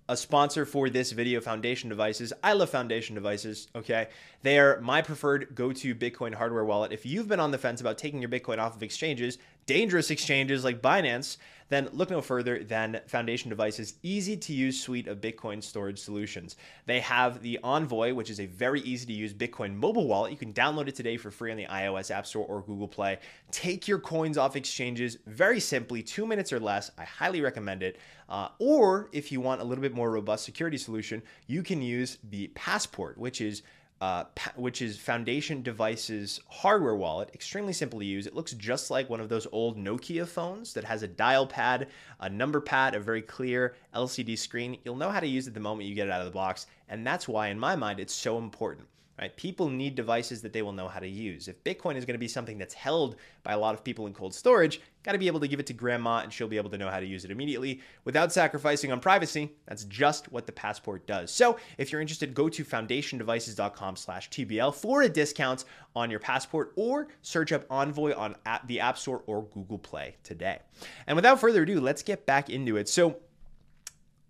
a 0.10 0.18
sponsor 0.18 0.66
for 0.66 0.90
this 0.90 1.14
video, 1.14 1.40
Foundation 1.40 1.88
Devices. 1.90 2.34
I 2.44 2.52
love 2.52 2.70
Foundation 2.70 3.16
Devices, 3.16 3.70
okay? 3.74 4.10
They 4.42 4.60
are 4.60 4.82
my 4.82 5.02
preferred 5.02 5.56
go 5.56 5.72
to 5.72 5.96
Bitcoin 5.96 6.34
hardware 6.34 6.66
wallet. 6.66 6.92
If 6.92 7.06
you've 7.06 7.30
been 7.30 7.40
on 7.40 7.52
the 7.52 7.58
fence 7.58 7.80
about 7.80 7.98
taking 7.98 8.20
your 8.20 8.30
Bitcoin 8.30 8.58
off 8.58 8.76
of 8.76 8.84
exchanges, 8.84 9.38
dangerous 9.66 10.12
exchanges 10.12 10.66
like 10.66 10.82
Binance, 10.82 11.38
then 11.70 11.90
look 11.94 12.10
no 12.10 12.22
further 12.22 12.64
than 12.64 13.02
Foundation 13.08 13.50
Devices' 13.50 13.96
easy 14.04 14.38
to 14.38 14.54
use 14.54 14.80
suite 14.80 15.08
of 15.08 15.22
Bitcoin 15.22 15.64
storage 15.64 16.00
solutions. 16.00 16.56
They 16.86 17.00
have 17.00 17.42
the 17.42 17.60
Envoy, 17.64 18.14
which 18.14 18.30
is 18.30 18.40
a 18.40 18.46
very 18.46 18.82
easy 18.82 19.06
to 19.08 19.14
use 19.14 19.34
Bitcoin 19.34 19.76
mobile 19.76 20.08
wallet. 20.08 20.32
You 20.32 20.38
can 20.38 20.54
download 20.54 20.88
it 20.88 20.96
today 20.96 21.18
for 21.18 21.32
free 21.32 21.52
on 21.52 21.58
the 21.58 21.66
iOS 21.66 22.12
App 22.12 22.28
Store 22.28 22.46
or 22.46 22.62
Google 22.62 22.88
Play. 22.88 23.20
Take 23.52 23.88
your 23.88 24.00
coins 24.00 24.38
off 24.38 24.56
exchanges 24.56 25.18
very 25.26 25.60
simply, 25.60 26.04
two 26.04 26.26
minutes 26.26 26.54
or 26.54 26.60
less. 26.60 26.92
I 26.98 27.04
highly 27.04 27.42
recommend 27.42 27.84
it. 27.84 27.98
Uh, 28.28 28.50
or 28.60 29.10
if 29.12 29.32
you 29.32 29.40
want 29.40 29.62
a 29.62 29.64
little 29.64 29.82
bit 29.82 29.94
more 29.94 30.12
robust 30.12 30.46
security 30.46 30.78
solution, 30.78 31.22
you 31.48 31.64
can 31.64 31.82
use 31.82 32.18
the 32.30 32.48
Passport, 32.50 33.18
which 33.18 33.42
is 33.42 33.62
uh, 34.02 34.26
which 34.56 34.82
is 34.82 34.98
Foundation 34.98 35.62
Devices 35.62 36.42
hardware 36.48 36.96
wallet. 36.96 37.30
Extremely 37.34 37.74
simple 37.74 38.00
to 38.00 38.06
use. 38.06 38.28
It 38.28 38.36
looks 38.36 38.54
just 38.54 38.92
like 38.92 39.10
one 39.10 39.20
of 39.20 39.30
those 39.30 39.48
old 39.52 39.78
Nokia 39.78 40.28
phones 40.28 40.74
that 40.74 40.84
has 40.84 41.04
a 41.04 41.08
dial 41.08 41.48
pad, 41.48 41.88
a 42.20 42.30
number 42.30 42.60
pad, 42.60 42.96
a 42.96 43.00
very 43.00 43.22
clear 43.22 43.76
LCD 43.94 44.38
screen. 44.38 44.78
You'll 44.84 44.96
know 44.96 45.12
how 45.12 45.20
to 45.20 45.28
use 45.28 45.48
it 45.48 45.54
the 45.54 45.60
moment 45.60 45.88
you 45.88 45.96
get 45.96 46.08
it 46.08 46.12
out 46.12 46.22
of 46.22 46.28
the 46.28 46.32
box. 46.32 46.68
And 46.90 47.06
that's 47.06 47.28
why, 47.28 47.48
in 47.48 47.60
my 47.60 47.76
mind, 47.76 48.00
it's 48.00 48.14
so 48.14 48.38
important 48.38 48.88
right? 49.20 49.36
People 49.38 49.70
need 49.70 49.96
devices 49.96 50.42
that 50.42 50.54
they 50.54 50.62
will 50.62 50.74
know 50.74 50.88
how 50.88 51.00
to 51.00 51.08
use. 51.08 51.48
If 51.48 51.64
Bitcoin 51.64 51.96
is 51.96 52.06
going 52.06 52.16
to 52.16 52.20
be 52.20 52.28
something 52.28 52.58
that's 52.58 52.74
held 52.74 53.16
by 53.44 53.54
a 53.54 53.58
lot 53.58 53.74
of 53.74 53.84
people 53.84 54.08
in 54.08 54.14
cold 54.14 54.34
storage, 54.34 54.82
got 55.06 55.12
to 55.12 55.20
be 55.20 55.28
able 55.28 55.40
to 55.40 55.48
give 55.48 55.60
it 55.60 55.68
to 55.68 55.74
grandma 55.74 56.20
and 56.20 56.34
she'll 56.34 56.48
be 56.48 56.58
able 56.58 56.72
to 56.72 56.78
know 56.78 56.90
how 56.90 57.00
to 57.00 57.06
use 57.06 57.24
it 57.24 57.32
immediately 57.32 57.80
without 58.04 58.34
sacrificing 58.34 58.92
on 58.92 59.00
privacy. 59.00 59.52
That's 59.68 59.84
just 59.86 60.32
what 60.32 60.48
the 60.48 60.52
passport 60.52 61.06
does. 61.06 61.32
So 61.32 61.58
if 61.78 61.92
you're 61.92 62.02
interested, 62.02 62.34
go 62.34 62.50
to 62.50 62.66
foundationdevices.com 62.66 63.96
slash 63.96 64.30
TBL 64.32 64.74
for 64.74 65.04
a 65.04 65.10
discount 65.10 65.66
on 65.96 66.10
your 66.10 66.20
passport 66.20 66.74
or 66.76 67.08
search 67.22 67.52
up 67.52 67.66
Envoy 67.70 68.16
on 68.16 68.36
the 68.66 68.80
App 68.80 68.98
Store 68.98 69.24
or 69.28 69.44
Google 69.44 69.78
Play 69.78 70.16
today. 70.24 70.60
And 71.06 71.16
without 71.16 71.40
further 71.40 71.62
ado, 71.62 71.80
let's 71.80 72.02
get 72.02 72.26
back 72.26 72.50
into 72.50 72.78
it. 72.78 72.90
So 72.90 73.18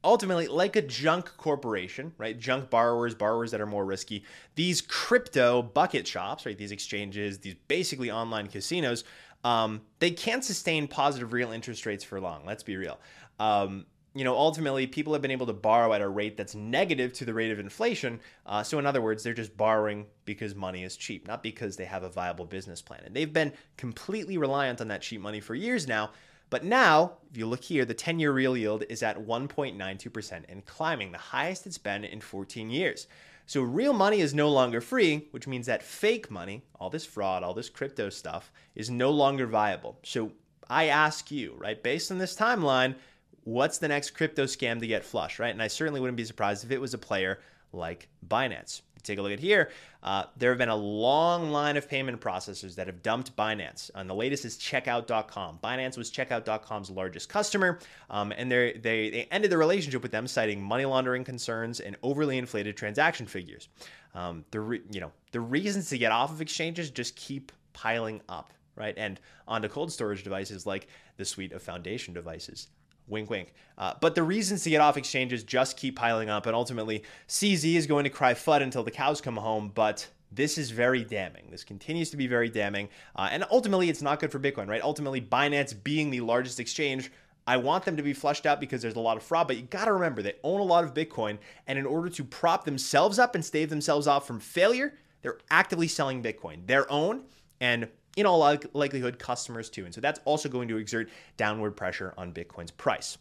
ultimately, 0.06 0.48
like 0.48 0.76
a 0.76 0.82
junk 0.82 1.36
corporation, 1.36 2.14
right? 2.18 2.40
Junk 2.40 2.70
borrowers, 2.70 3.16
borrowers 3.16 3.52
that 3.52 3.60
are 3.60 3.66
more 3.66 3.84
risky, 3.84 4.24
these 4.54 4.80
crypto 4.80 5.64
bucket 5.64 6.08
shops, 6.08 6.46
right? 6.46 6.58
These 6.58 6.72
exchanges, 6.72 7.40
these 7.40 7.56
basically 7.68 8.12
online 8.12 8.48
casinos, 8.48 9.04
um, 9.46 9.82
they 10.00 10.10
can't 10.10 10.44
sustain 10.44 10.88
positive 10.88 11.32
real 11.32 11.52
interest 11.52 11.86
rates 11.86 12.04
for 12.04 12.20
long. 12.20 12.42
Let's 12.46 12.64
be 12.64 12.76
real. 12.76 13.00
Um, 13.40 13.86
you 14.16 14.24
know, 14.24 14.36
ultimately, 14.36 14.88
people 14.88 15.14
have 15.14 15.22
been 15.22 15.30
able 15.30 15.46
to 15.46 15.54
borrow 15.54 15.94
at 15.94 16.02
a 16.02 16.08
rate 16.08 16.36
that's 16.36 16.56
negative 16.56 17.14
to 17.14 17.26
the 17.26 17.34
rate 17.34 17.52
of 17.52 17.60
inflation. 17.60 18.22
Uh, 18.46 18.64
so, 18.64 18.80
in 18.80 18.86
other 18.86 19.02
words, 19.02 19.22
they're 19.22 19.34
just 19.34 19.56
borrowing 19.56 20.08
because 20.24 20.56
money 20.56 20.84
is 20.84 20.98
cheap, 20.98 21.28
not 21.28 21.44
because 21.44 21.78
they 21.78 21.86
have 21.86 22.02
a 22.02 22.10
viable 22.10 22.46
business 22.46 22.82
plan. 22.82 23.02
And 23.06 23.16
they've 23.16 23.32
been 23.32 23.54
completely 23.78 24.38
reliant 24.38 24.82
on 24.82 24.88
that 24.88 25.02
cheap 25.02 25.22
money 25.22 25.42
for 25.42 25.54
years 25.54 25.88
now. 25.88 26.12
But 26.50 26.64
now, 26.64 27.18
if 27.30 27.38
you 27.38 27.46
look 27.46 27.64
here, 27.64 27.86
the 27.86 27.94
10 27.94 28.20
year 28.20 28.32
real 28.32 28.58
yield 28.58 28.84
is 28.90 29.04
at 29.04 29.18
1.92% 29.18 30.44
and 30.50 30.66
climbing, 30.66 31.12
the 31.12 31.18
highest 31.18 31.68
it's 31.68 31.78
been 31.78 32.04
in 32.04 32.22
14 32.22 32.70
years. 32.70 33.08
So 33.46 33.62
real 33.62 33.94
money 33.94 34.22
is 34.22 34.34
no 34.34 34.50
longer 34.50 34.82
free, 34.82 35.28
which 35.32 35.48
means 35.48 35.68
that 35.68 35.84
fake 35.84 36.32
money, 36.32 36.64
all 36.80 36.90
this 36.90 37.06
fraud, 37.06 37.44
all 37.44 37.54
this 37.54 37.70
crypto 37.70 38.10
stuff, 38.10 38.52
is 38.76 38.90
no 38.90 39.12
longer 39.12 39.46
viable. 39.46 40.00
So 40.04 40.32
I 40.70 40.88
ask 40.88 41.30
you, 41.30 41.56
right, 41.58 41.82
based 41.82 42.12
on 42.12 42.18
this 42.18 42.36
timeline, 42.36 42.96
what's 43.44 43.78
the 43.78 43.88
next 43.88 44.12
crypto 44.12 44.46
scam 44.46 44.80
to 44.80 44.88
get 44.88 45.06
flush, 45.06 45.38
right? 45.38 45.54
And 45.54 45.62
I 45.62 45.68
certainly 45.68 46.02
wouldn't 46.02 46.18
be 46.18 46.26
surprised 46.26 46.66
if 46.66 46.72
it 46.72 46.82
was 46.82 46.94
a 46.94 47.00
player 47.00 47.40
like 47.72 48.10
Binance 48.28 48.82
take 49.06 49.20
a 49.20 49.22
look 49.22 49.32
at 49.32 49.40
here, 49.40 49.72
uh, 50.04 50.26
there 50.38 50.52
have 50.52 50.58
been 50.58 50.70
a 50.70 50.76
long 50.76 51.52
line 51.52 51.78
of 51.78 51.90
payment 51.90 52.20
processors 52.22 52.76
that 52.76 52.88
have 52.88 53.02
dumped 53.02 53.36
Binance. 53.36 53.90
And 53.96 54.10
the 54.10 54.14
latest 54.14 54.46
is 54.46 54.58
Checkout.com. 54.58 55.60
Binance 55.64 55.98
was 55.98 56.12
Checkout.com's 56.12 56.90
largest 56.90 57.30
customer, 57.30 57.80
um, 58.10 58.32
and 58.32 58.52
they 58.52 58.74
they 58.74 59.28
ended 59.32 59.52
the 59.52 59.58
relationship 59.58 60.02
with 60.02 60.12
them, 60.12 60.28
citing 60.28 60.62
money 60.62 60.86
laundering 60.86 61.24
concerns 61.24 61.80
and 61.80 61.96
overly 62.04 62.38
inflated 62.38 62.78
transaction 62.78 63.26
figures. 63.26 63.70
Um, 64.14 64.46
the 64.52 64.60
re- 64.60 64.82
you 64.92 65.02
know 65.02 65.12
the 65.32 65.42
reasons 65.42 65.90
to 65.90 65.98
get 65.98 66.12
off 66.12 66.32
of 66.32 66.42
exchanges 66.42 66.90
just 66.90 67.16
keep 67.16 67.52
piling 67.74 68.22
up, 68.30 68.54
right? 68.76 68.94
And 68.98 69.20
onto 69.48 69.68
cold 69.68 69.92
storage 69.92 70.24
devices 70.24 70.66
like 70.66 70.88
the 71.18 71.26
suite 71.26 71.52
of 71.52 71.62
Foundation 71.62 72.14
devices. 72.14 72.68
Wink, 73.08 73.30
wink. 73.30 73.54
Uh, 73.78 73.94
but 74.02 74.16
the 74.16 74.24
reasons 74.24 74.64
to 74.64 74.70
get 74.70 74.82
off 74.82 74.98
exchanges 74.98 75.44
just 75.44 75.78
keep 75.78 75.96
piling 75.96 76.30
up, 76.30 76.46
and 76.46 76.56
ultimately, 76.56 77.04
CZ 77.28 77.76
is 77.76 77.88
going 77.88 78.04
to 78.04 78.10
cry 78.10 78.34
FUD 78.34 78.62
until 78.62 78.84
the 78.84 78.92
cows 78.92 79.22
come 79.22 79.38
home. 79.38 79.72
But 79.74 80.08
this 80.32 80.58
is 80.58 80.72
very 80.72 81.04
damning. 81.04 81.48
This 81.52 81.64
continues 81.64 82.10
to 82.10 82.18
be 82.18 82.28
very 82.28 82.50
damning. 82.50 82.90
Uh, 83.16 83.30
and 83.32 83.46
ultimately, 83.52 83.90
it's 83.90 84.02
not 84.02 84.20
good 84.20 84.32
for 84.32 84.40
Bitcoin, 84.40 84.68
right? 84.68 84.82
Ultimately, 84.82 85.22
Binance 85.22 85.76
being 85.84 86.10
the 86.10 86.22
largest 86.22 86.60
exchange, 86.60 87.12
I 87.48 87.58
want 87.58 87.86
them 87.86 87.96
to 87.98 88.04
be 88.04 88.14
flushed 88.14 88.46
out 88.46 88.60
because 88.60 88.82
there's 88.82 88.96
a 88.96 89.00
lot 89.00 89.18
of 89.18 89.24
fraud, 89.24 89.48
but 89.48 89.58
you 89.58 89.64
got 89.64 89.86
to 89.86 89.94
remember 89.94 90.22
they 90.22 90.34
own 90.44 90.60
a 90.60 90.64
lot 90.64 90.84
of 90.84 90.94
Bitcoin. 90.94 91.38
And 91.68 91.78
in 91.78 91.86
order 91.86 92.10
to 92.10 92.24
prop 92.24 92.66
themselves 92.66 93.20
up 93.20 93.36
and 93.36 93.46
stave 93.46 93.70
themselves 93.70 94.08
off 94.08 94.26
from 94.26 94.40
failure, 94.40 94.96
they're 95.22 95.38
actively 95.52 95.88
selling 95.88 96.24
Bitcoin, 96.24 96.66
their 96.66 96.92
own. 96.92 97.24
And 97.62 97.88
in 98.16 98.26
all 98.26 98.40
likelihood, 98.74 99.20
customers 99.20 99.70
too. 99.70 99.86
And 99.86 99.94
so 99.94 100.02
that's 100.02 100.20
also 100.26 100.50
going 100.50 100.68
to 100.70 100.78
exert 100.78 101.10
downward 101.38 101.72
pressure 101.72 102.14
on 102.18 102.34
Bitcoin's 102.34 102.72
price. 102.72 103.18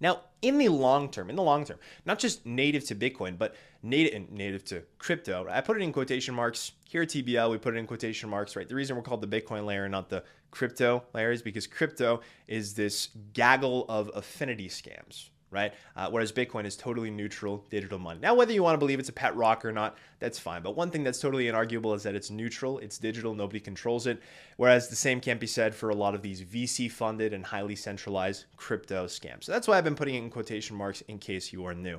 Now, 0.00 0.22
in 0.40 0.56
the 0.56 0.68
long 0.68 1.10
term, 1.10 1.28
in 1.28 1.36
the 1.36 1.42
long 1.42 1.64
term, 1.64 1.78
not 2.06 2.18
just 2.18 2.46
native 2.46 2.84
to 2.86 2.94
Bitcoin, 2.94 3.36
but 3.36 3.54
native 3.82 4.30
native 4.30 4.64
to 4.66 4.82
crypto. 4.98 5.46
I 5.48 5.60
put 5.60 5.76
it 5.76 5.82
in 5.82 5.92
quotation 5.92 6.34
marks 6.34 6.72
here 6.84 7.02
at 7.02 7.08
TBL. 7.08 7.50
We 7.50 7.58
put 7.58 7.74
it 7.74 7.78
in 7.78 7.86
quotation 7.86 8.30
marks, 8.30 8.56
right? 8.56 8.68
The 8.68 8.74
reason 8.74 8.96
we're 8.96 9.02
called 9.02 9.20
the 9.20 9.40
Bitcoin 9.40 9.66
layer, 9.66 9.84
and 9.84 9.92
not 9.92 10.08
the 10.08 10.24
crypto 10.50 11.04
layer, 11.12 11.32
is 11.32 11.42
because 11.42 11.66
crypto 11.66 12.20
is 12.48 12.74
this 12.74 13.10
gaggle 13.34 13.84
of 13.90 14.10
affinity 14.14 14.68
scams, 14.68 15.28
right? 15.50 15.74
Uh, 15.96 16.08
whereas 16.10 16.32
Bitcoin 16.32 16.64
is 16.64 16.76
totally 16.76 17.10
neutral 17.10 17.64
digital 17.70 17.98
money. 17.98 18.20
Now, 18.20 18.34
whether 18.34 18.52
you 18.52 18.62
want 18.62 18.74
to 18.74 18.78
believe 18.78 18.98
it's 18.98 19.08
a 19.08 19.12
pet 19.12 19.34
rock 19.34 19.64
or 19.64 19.72
not, 19.72 19.96
that's 20.18 20.38
fine. 20.38 20.62
But 20.62 20.76
one 20.76 20.90
thing 20.90 21.04
that's 21.04 21.20
totally 21.20 21.44
inarguable 21.44 21.94
is 21.96 22.02
that 22.04 22.14
it's 22.14 22.30
neutral, 22.30 22.78
it's 22.78 22.98
digital, 22.98 23.34
nobody 23.34 23.60
controls 23.60 24.06
it. 24.06 24.22
Whereas 24.56 24.88
the 24.88 24.96
same 24.96 25.20
can't 25.20 25.40
be 25.40 25.46
said 25.46 25.74
for 25.74 25.90
a 25.90 25.94
lot 25.94 26.14
of 26.14 26.22
these 26.22 26.42
VC 26.42 26.90
funded 26.90 27.32
and 27.32 27.44
highly 27.44 27.76
centralized 27.76 28.44
crypto 28.56 29.06
scams. 29.06 29.44
So 29.44 29.52
that's 29.52 29.66
why 29.66 29.78
I've 29.78 29.84
been 29.84 29.94
putting 29.94 30.14
it 30.14 30.18
in 30.18 30.30
quotation 30.30 30.76
marks 30.76 31.00
in 31.02 31.18
case 31.18 31.52
you 31.52 31.64
are 31.66 31.74
new. 31.74 31.98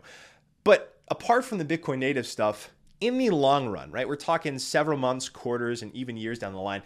But 0.64 0.98
apart 1.10 1.44
from 1.44 1.58
the 1.58 1.66
Bitcoin 1.66 1.98
native 1.98 2.28
stuff, 2.28 2.72
in 3.02 3.18
the 3.18 3.32
long 3.32 3.68
run, 3.68 3.92
right, 3.92 4.08
we're 4.08 4.16
talking 4.16 4.58
several 4.60 4.98
months, 4.98 5.28
quarters, 5.28 5.82
and 5.82 5.94
even 5.96 6.16
years 6.16 6.40
down 6.40 6.54
the 6.54 6.60
line. 6.60 6.84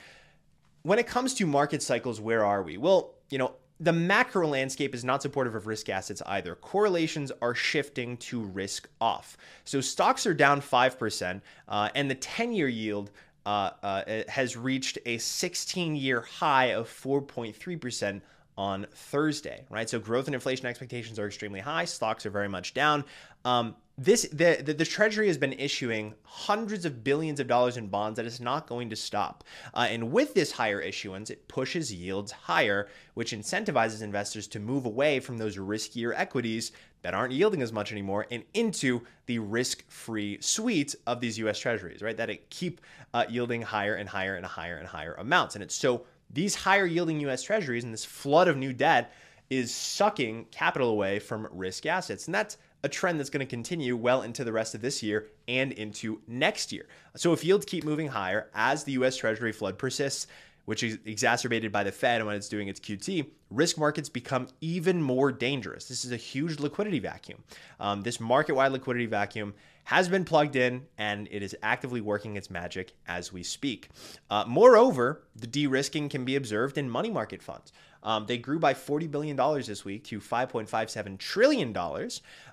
When 0.83 0.97
it 0.97 1.07
comes 1.07 1.33
to 1.35 1.45
market 1.45 1.83
cycles, 1.83 2.21
where 2.21 2.45
are 2.45 2.63
we? 2.63 2.77
Well, 2.77 3.15
you 3.29 3.37
know, 3.37 3.55
the 3.79 3.93
macro 3.93 4.47
landscape 4.47 4.95
is 4.95 5.03
not 5.03 5.21
supportive 5.21 5.55
of 5.55 5.67
risk 5.67 5.89
assets 5.89 6.21
either. 6.27 6.55
Correlations 6.55 7.31
are 7.41 7.53
shifting 7.53 8.17
to 8.17 8.41
risk 8.41 8.87
off. 9.01 9.37
So 9.65 9.81
stocks 9.81 10.25
are 10.25 10.33
down 10.33 10.61
5%, 10.61 11.41
uh, 11.67 11.89
and 11.93 12.09
the 12.09 12.15
10 12.15 12.53
year 12.53 12.67
yield 12.67 13.11
uh, 13.45 13.71
uh, 13.83 14.23
has 14.27 14.55
reached 14.57 14.97
a 15.05 15.17
16 15.17 15.95
year 15.95 16.21
high 16.21 16.67
of 16.67 16.87
4.3% 16.87 18.21
on 18.57 18.87
Thursday, 18.93 19.65
right? 19.69 19.89
So 19.89 19.99
growth 19.99 20.27
and 20.27 20.35
inflation 20.35 20.65
expectations 20.65 21.19
are 21.19 21.27
extremely 21.27 21.59
high. 21.59 21.85
Stocks 21.85 22.25
are 22.25 22.29
very 22.29 22.47
much 22.47 22.73
down. 22.73 23.03
Um, 23.43 23.75
this 23.97 24.23
the, 24.33 24.61
the, 24.61 24.73
the 24.73 24.85
Treasury 24.85 25.27
has 25.27 25.37
been 25.37 25.53
issuing 25.53 26.15
hundreds 26.23 26.83
of 26.83 27.03
billions 27.03 27.39
of 27.39 27.47
dollars 27.47 27.77
in 27.77 27.87
bonds 27.87 28.17
that 28.17 28.25
is 28.25 28.41
not 28.41 28.67
going 28.67 28.89
to 28.89 28.95
stop. 28.95 29.43
Uh, 29.73 29.87
and 29.89 30.11
with 30.11 30.33
this 30.33 30.51
higher 30.51 30.81
issuance, 30.81 31.29
it 31.29 31.47
pushes 31.47 31.93
yields 31.93 32.31
higher, 32.31 32.89
which 33.13 33.31
incentivizes 33.31 34.01
investors 34.01 34.47
to 34.47 34.59
move 34.59 34.85
away 34.85 35.19
from 35.19 35.37
those 35.37 35.57
riskier 35.57 36.13
equities 36.15 36.73
that 37.03 37.13
aren't 37.13 37.31
yielding 37.31 37.61
as 37.61 37.71
much 37.71 37.91
anymore 37.91 38.25
and 38.31 38.43
into 38.53 39.01
the 39.27 39.39
risk-free 39.39 40.39
suite 40.41 40.95
of 41.07 41.21
these 41.21 41.37
U.S. 41.39 41.59
Treasuries, 41.59 42.01
right? 42.01 42.17
That 42.17 42.29
it 42.29 42.49
keep 42.49 42.81
uh, 43.13 43.25
yielding 43.29 43.61
higher 43.61 43.95
and 43.95 44.09
higher 44.09 44.35
and 44.35 44.45
higher 44.45 44.77
and 44.77 44.87
higher 44.87 45.13
amounts. 45.13 45.55
And 45.55 45.63
it's 45.63 45.75
so 45.75 46.05
these 46.29 46.55
higher 46.55 46.85
yielding 46.85 47.19
US 47.21 47.43
Treasuries 47.43 47.83
and 47.83 47.93
this 47.93 48.03
flood 48.03 48.47
of 48.47 48.57
new 48.57 48.73
debt 48.73 49.13
is 49.49 49.73
sucking 49.73 50.45
capital 50.51 50.89
away 50.89 51.19
from 51.19 51.47
risk 51.51 51.85
assets. 51.85 52.25
And 52.25 52.35
that's 52.35 52.57
a 52.85 52.87
trend 52.87 53.19
that's 53.19 53.31
going 53.31 53.45
to 53.45 53.49
continue 53.49 53.97
well 53.97 54.21
into 54.21 54.43
the 54.43 54.53
rest 54.53 54.75
of 54.75 54.81
this 54.81 55.01
year 55.01 55.25
and 55.47 55.71
into 55.71 56.21
next 56.27 56.71
year. 56.71 56.85
So 57.15 57.33
if 57.33 57.43
yields 57.43 57.65
keep 57.65 57.83
moving 57.83 58.07
higher 58.07 58.47
as 58.53 58.83
the 58.83 58.91
US 58.91 59.17
Treasury 59.17 59.51
flood 59.51 59.79
persists, 59.79 60.27
which 60.65 60.83
is 60.83 60.99
exacerbated 61.03 61.71
by 61.71 61.83
the 61.83 61.91
Fed 61.91 62.21
and 62.21 62.27
when 62.27 62.35
it's 62.35 62.47
doing 62.47 62.67
its 62.67 62.79
QT, 62.79 63.25
risk 63.55 63.77
markets 63.77 64.09
become 64.09 64.47
even 64.61 65.01
more 65.01 65.31
dangerous. 65.31 65.87
This 65.87 66.05
is 66.05 66.11
a 66.11 66.17
huge 66.17 66.59
liquidity 66.59 66.99
vacuum. 66.99 67.43
Um, 67.79 68.01
this 68.01 68.19
market 68.19 68.53
wide 68.55 68.71
liquidity 68.71 69.05
vacuum 69.05 69.53
has 69.85 70.09
been 70.09 70.25
plugged 70.25 70.55
in 70.55 70.85
and 70.97 71.27
it 71.31 71.43
is 71.43 71.55
actively 71.61 72.01
working 72.01 72.35
its 72.35 72.49
magic 72.49 72.95
as 73.07 73.31
we 73.31 73.43
speak. 73.43 73.89
Uh, 74.29 74.43
moreover, 74.47 75.23
the 75.35 75.47
de 75.47 75.67
risking 75.67 76.09
can 76.09 76.25
be 76.25 76.35
observed 76.35 76.77
in 76.77 76.89
money 76.89 77.09
market 77.09 77.41
funds. 77.41 77.71
Um, 78.05 78.27
they 78.27 78.37
grew 78.37 78.59
by 78.59 78.75
$40 78.75 79.09
billion 79.09 79.35
this 79.63 79.83
week 79.83 80.03
to 80.05 80.19
$5.57 80.19 81.17
trillion, 81.17 81.75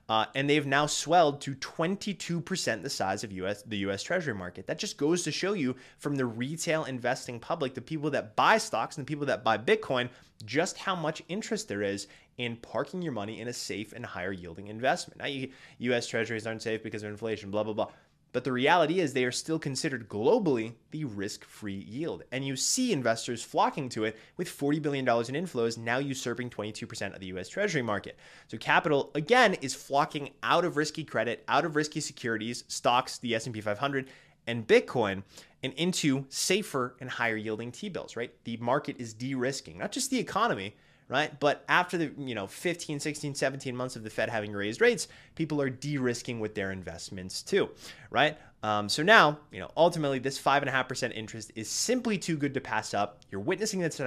uh, 0.09 0.25
and 0.35 0.49
they've 0.49 0.67
now 0.67 0.87
swelled 0.87 1.43
to 1.43 1.55
22% 1.55 2.83
the 2.83 2.89
size 2.89 3.23
of 3.23 3.33
US, 3.33 3.63
the 3.63 3.77
US 3.79 4.03
Treasury 4.03 4.35
market. 4.35 4.67
That 4.67 4.79
just 4.79 4.97
goes 4.97 5.23
to 5.25 5.31
show 5.31 5.53
you 5.53 5.77
from 5.99 6.17
the 6.17 6.25
retail 6.25 6.85
investing 6.85 7.39
public, 7.39 7.75
the 7.75 7.83
people 7.83 8.11
that 8.11 8.35
buy 8.35 8.57
stocks 8.57 8.97
and 8.97 9.07
the 9.07 9.11
people 9.11 9.27
that 9.27 9.45
buy 9.45 9.59
Bitcoin, 9.59 10.09
just 10.45 10.79
how 10.79 10.95
much 10.95 11.23
interest 11.29 11.69
there 11.69 11.83
is 11.83 12.07
in 12.39 12.57
parking 12.57 13.03
your 13.03 13.13
money 13.13 13.41
in 13.41 13.49
a 13.49 13.53
safe 13.53 13.93
and 13.93 14.05
higher 14.05 14.33
yielding 14.33 14.69
investment. 14.69 15.21
Now, 15.21 15.47
US 15.79 16.07
Treasuries 16.07 16.47
aren't 16.47 16.63
safe 16.63 16.83
because 16.83 17.03
of 17.03 17.11
inflation, 17.11 17.51
blah, 17.51 17.63
blah, 17.63 17.75
blah. 17.75 17.89
But 18.33 18.45
the 18.45 18.53
reality 18.53 19.01
is 19.01 19.13
they 19.13 19.27
are 19.27 19.31
still 19.31 19.59
considered 19.59 20.09
globally 20.09 20.73
the 20.91 21.05
risk 21.05 21.45
free 21.45 21.85
yield. 21.87 22.25
And 22.33 22.47
you 22.47 22.57
see 22.57 22.93
investors 22.93 23.43
flocking 23.43 23.91
to 23.91 24.05
it 24.05 24.19
with 24.39 24.49
$40 24.49 24.81
billion 24.81 25.07
in 25.07 25.47
inflows, 25.47 25.77
now 25.77 25.99
usurping 25.99 26.49
22% 26.49 27.13
of 27.13 27.21
the 27.21 27.27
US 27.27 27.49
Treasury 27.49 27.83
market. 27.83 28.19
So 28.49 28.57
capital, 28.57 29.11
again, 29.15 29.55
is 29.61 29.75
flocking 29.75 30.31
out 30.43 30.65
of 30.65 30.79
risky 30.79 31.05
credit, 31.05 31.45
out 31.47 31.67
of 31.67 31.77
risky 31.77 32.01
securities, 32.01 32.65
stocks, 32.69 33.19
the 33.19 33.35
S&P 33.35 33.61
500, 33.61 34.09
and 34.47 34.67
Bitcoin, 34.67 35.23
and 35.63 35.73
into 35.75 36.27
safer 36.29 36.97
and 37.01 37.09
higher 37.09 37.37
yielding 37.37 37.71
T-bills, 37.71 38.17
right? 38.17 38.33
The 38.45 38.57
market 38.57 38.97
is 38.99 39.15
de-risking, 39.15 39.79
not 39.79 39.93
just 39.93 40.11
the 40.11 40.19
economy, 40.19 40.75
right? 41.09 41.39
But 41.39 41.65
after 41.69 41.99
the, 41.99 42.13
you 42.19 42.35
know, 42.35 42.47
15, 42.47 42.99
16, 42.99 43.35
17 43.35 43.77
months 43.77 43.97
of 43.97 44.03
the 44.03 44.11
Fed 44.11 44.29
having 44.29 44.53
raised 44.53 44.81
rates, 44.81 45.09
people 45.35 45.61
are 45.61 45.71
de-risking 45.71 46.41
with 46.41 46.55
their 46.55 46.73
investments 46.73 47.43
too, 47.43 47.71
right? 48.11 48.39
Um, 48.63 48.89
so 48.89 49.03
now, 49.03 49.39
you 49.51 49.61
know, 49.61 49.71
ultimately 49.77 50.19
this 50.19 50.41
5.5% 50.41 51.13
interest 51.15 51.53
is 51.55 51.69
simply 51.69 52.17
too 52.19 52.37
good 52.37 52.55
to 52.55 52.61
pass 52.61 52.95
up. 52.95 53.21
You're 53.31 53.41
witnessing 53.41 53.81
this, 53.81 54.01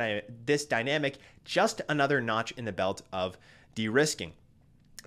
this 0.45 0.65
dynamic, 0.65 1.17
just 1.43 1.81
another 1.89 2.21
notch 2.21 2.51
in 2.53 2.65
the 2.65 2.71
belt 2.71 3.01
of 3.13 3.37
de-risking. 3.75 4.33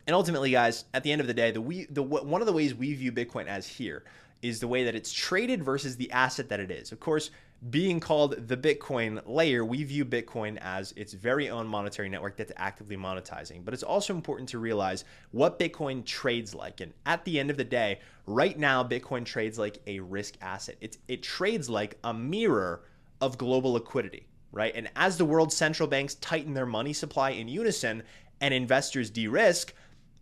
And 0.06 0.14
ultimately, 0.14 0.50
guys, 0.50 0.85
at 0.94 1.02
the 1.02 1.12
end 1.12 1.20
of 1.20 1.26
the 1.26 1.35
day, 1.35 1.50
the 1.50 1.61
we 1.61 1.85
the 1.85 2.02
one 2.02 2.40
of 2.40 2.47
the 2.47 2.52
ways 2.54 2.75
we 2.75 2.94
view 2.94 3.12
Bitcoin 3.12 3.47
as 3.47 3.66
here 3.66 4.04
is 4.42 4.61
the 4.61 4.68
way 4.68 4.85
that 4.85 4.95
it's 4.95 5.12
traded 5.12 5.62
versus 5.62 5.97
the 5.97 6.11
asset 6.12 6.49
that 6.49 6.61
it 6.61 6.71
is. 6.71 6.92
Of 6.92 7.00
course, 7.00 7.30
being 7.71 7.99
called 7.99 8.47
the 8.47 8.57
Bitcoin 8.57 9.21
layer, 9.26 9.64
we 9.64 9.83
view 9.83 10.04
Bitcoin 10.04 10.59
as 10.61 10.92
its 10.92 11.12
very 11.12 11.50
own 11.50 11.66
monetary 11.66 12.09
network 12.09 12.37
that's 12.37 12.52
actively 12.57 12.97
monetizing. 12.97 13.64
But 13.64 13.75
it's 13.75 13.83
also 13.83 14.14
important 14.14 14.49
to 14.50 14.59
realize 14.59 15.04
what 15.33 15.59
Bitcoin 15.59 16.04
trades 16.04 16.54
like. 16.54 16.80
And 16.80 16.92
at 17.04 17.25
the 17.25 17.40
end 17.40 17.50
of 17.50 17.57
the 17.57 17.64
day, 17.64 17.99
right 18.26 18.57
now, 18.57 18.85
Bitcoin 18.85 19.25
trades 19.25 19.59
like 19.59 19.78
a 19.88 19.99
risk 19.99 20.35
asset. 20.40 20.76
It's, 20.80 20.99
it 21.09 21.23
trades 21.25 21.68
like 21.68 21.99
a 22.04 22.14
mirror 22.14 22.85
of 23.21 23.38
global 23.38 23.73
liquidity, 23.73 24.28
right? 24.52 24.73
And 24.76 24.88
as 24.95 25.18
the 25.18 25.25
world's 25.25 25.57
central 25.57 25.88
banks 25.88 26.14
tighten 26.16 26.54
their 26.54 26.66
money 26.66 26.92
supply 26.92 27.30
in 27.30 27.49
unison 27.49 28.04
and 28.40 28.54
investors 28.54 29.11
de 29.11 29.26
risk, 29.26 29.75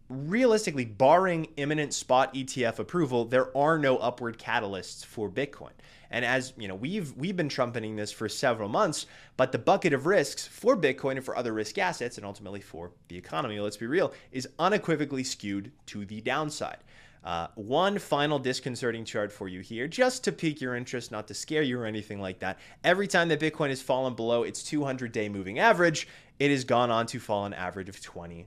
realistically, 0.09 0.85
barring 0.85 1.49
imminent 1.57 1.95
spot 1.95 2.35
ETF 2.35 2.79
approval, 2.79 3.25
there 3.25 3.57
are 3.57 3.79
no 3.79 3.97
upward 3.99 4.39
catalysts 4.39 5.05
for 5.05 5.31
Bitcoin. 5.31 5.73
And 6.11 6.25
as 6.25 6.53
you 6.57 6.69
know, 6.69 6.75
we've 6.75 7.17
we've 7.17 7.37
been 7.37 7.49
trumpeting 7.49 7.97
this 7.97 8.13
for 8.13 8.29
several 8.29 8.69
months, 8.69 9.07
but 9.37 9.53
the 9.53 9.59
bucket 9.59 9.93
of 9.93 10.07
risks 10.07 10.47
for 10.47 10.77
Bitcoin 10.77 11.17
and 11.17 11.25
for 11.25 11.37
other 11.37 11.53
risk 11.53 11.79
assets, 11.79 12.17
and 12.17 12.25
ultimately 12.25 12.61
for 12.61 12.93
the 13.09 13.19
economy, 13.19 13.59
let's 13.59 13.77
be 13.77 13.87
real, 13.87 14.13
is 14.31 14.49
unequivocally 14.59 15.25
skewed 15.25 15.73
to 15.87 16.05
the 16.05 16.21
downside. 16.21 16.79
Uh, 17.27 17.49
one 17.57 17.99
final 17.99 18.39
disconcerting 18.39 19.05
chart 19.05 19.33
for 19.33 19.49
you 19.49 19.59
here, 19.59 19.89
just 19.89 20.23
to 20.23 20.31
pique 20.31 20.61
your 20.61 20.77
interest, 20.77 21.11
not 21.11 21.27
to 21.27 21.35
scare 21.35 21.63
you 21.63 21.77
or 21.77 21.85
anything 21.85 22.21
like 22.21 22.39
that. 22.39 22.57
Every 22.85 23.09
time 23.09 23.27
that 23.31 23.41
Bitcoin 23.41 23.71
has 23.71 23.83
fallen 23.83 24.15
below 24.15 24.45
its 24.45 24.63
200 24.63 25.11
day 25.11 25.29
moving 25.29 25.59
average, 25.59 26.07
it 26.39 26.51
has 26.51 26.65
gone 26.65 26.91
on 26.91 27.07
to 27.07 27.19
fall 27.19 27.47
an 27.47 27.55
average 27.55 27.89
of 27.89 28.01
20%. 28.01 28.47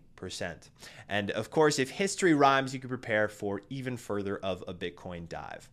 And 1.08 1.32
of 1.32 1.50
course, 1.50 1.80
if 1.80 1.90
history 1.90 2.34
rhymes, 2.34 2.74
you 2.74 2.80
can 2.80 2.90
prepare 2.90 3.28
for 3.28 3.62
even 3.70 3.98
further 3.98 4.38
of 4.38 4.64
a 4.68 4.74
Bitcoin 4.74 5.28
dive. 5.28 5.70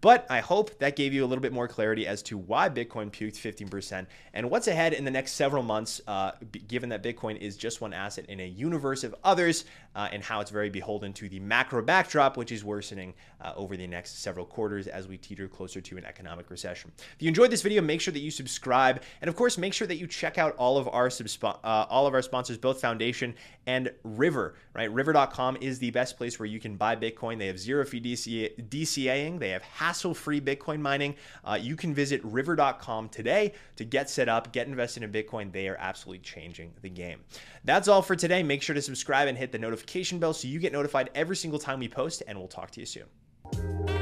But 0.00 0.26
I 0.28 0.40
hope 0.40 0.78
that 0.78 0.94
gave 0.94 1.14
you 1.14 1.24
a 1.24 1.26
little 1.26 1.42
bit 1.42 1.52
more 1.52 1.66
clarity 1.66 2.06
as 2.06 2.22
to 2.24 2.36
why 2.36 2.68
Bitcoin 2.68 3.10
puked 3.10 3.36
15% 3.36 4.06
and 4.34 4.50
what's 4.50 4.68
ahead 4.68 4.92
in 4.92 5.04
the 5.04 5.10
next 5.10 5.32
several 5.32 5.62
months, 5.62 6.00
uh, 6.06 6.32
given 6.68 6.90
that 6.90 7.02
Bitcoin 7.02 7.38
is 7.38 7.56
just 7.56 7.80
one 7.80 7.94
asset 7.94 8.26
in 8.26 8.40
a 8.40 8.46
universe 8.46 9.04
of 9.04 9.14
others 9.24 9.64
uh, 9.96 10.08
and 10.12 10.22
how 10.22 10.40
it's 10.40 10.50
very 10.50 10.68
beholden 10.68 11.12
to 11.14 11.28
the 11.28 11.40
macro 11.40 11.82
backdrop, 11.82 12.36
which 12.36 12.52
is 12.52 12.62
worsening 12.62 13.14
uh, 13.40 13.52
over 13.56 13.76
the 13.76 13.86
next 13.86 14.22
several 14.22 14.44
quarters 14.44 14.86
as 14.86 15.08
we 15.08 15.16
teeter 15.16 15.48
closer 15.48 15.80
to 15.80 15.96
an 15.96 16.04
economic 16.04 16.50
recession. 16.50 16.92
If 16.98 17.22
you 17.22 17.28
enjoyed 17.28 17.50
this 17.50 17.62
video, 17.62 17.80
make 17.80 18.02
sure 18.02 18.12
that 18.12 18.20
you 18.20 18.30
subscribe. 18.30 19.02
And 19.22 19.28
of 19.28 19.34
course, 19.34 19.56
make 19.56 19.72
sure 19.72 19.86
that 19.88 19.96
you 19.96 20.06
check 20.06 20.36
out 20.36 20.54
all 20.56 20.76
of 20.76 20.86
our, 20.88 21.10
uh, 21.42 21.86
all 21.88 22.06
of 22.06 22.12
our 22.12 22.20
sponsors, 22.20 22.58
both 22.58 22.80
Foundation 22.80 23.34
and 23.66 23.90
River, 24.04 24.54
right? 24.74 24.92
River.com 24.92 25.56
is 25.62 25.78
the 25.78 25.90
best 25.90 26.18
place 26.18 26.38
where 26.38 26.46
you 26.46 26.60
can 26.60 26.76
buy 26.76 26.94
Bitcoin. 26.94 27.38
They 27.38 27.46
have 27.46 27.58
zero 27.58 27.84
fee 27.86 28.00
DCA, 28.00 28.68
DCAing. 28.68 29.38
They 29.38 29.48
have 29.50 29.62
hassle-free 29.62 30.42
Bitcoin 30.42 30.80
mining. 30.80 31.14
Uh, 31.42 31.58
you 31.60 31.74
can 31.74 31.94
visit 31.94 32.20
river.com 32.22 33.08
today 33.08 33.54
to 33.76 33.84
get 33.84 34.10
set 34.10 34.28
up, 34.28 34.52
get 34.52 34.66
invested 34.66 35.02
in 35.02 35.10
Bitcoin. 35.10 35.50
They 35.52 35.68
are 35.68 35.76
absolutely 35.80 36.20
changing 36.20 36.74
the 36.82 36.90
game. 36.90 37.20
That's 37.64 37.88
all 37.88 38.02
for 38.02 38.14
today. 38.14 38.42
Make 38.42 38.62
sure 38.62 38.74
to 38.74 38.82
subscribe 38.82 39.26
and 39.28 39.38
hit 39.38 39.52
the 39.52 39.58
notification 39.86 40.18
bell 40.18 40.34
so 40.34 40.48
you 40.48 40.58
get 40.58 40.72
notified 40.72 41.10
every 41.14 41.36
single 41.36 41.60
time 41.60 41.78
we 41.78 41.88
post, 41.88 42.22
and 42.26 42.36
we'll 42.36 42.48
talk 42.48 42.70
to 42.72 42.80
you 42.80 42.86
soon. 42.86 43.95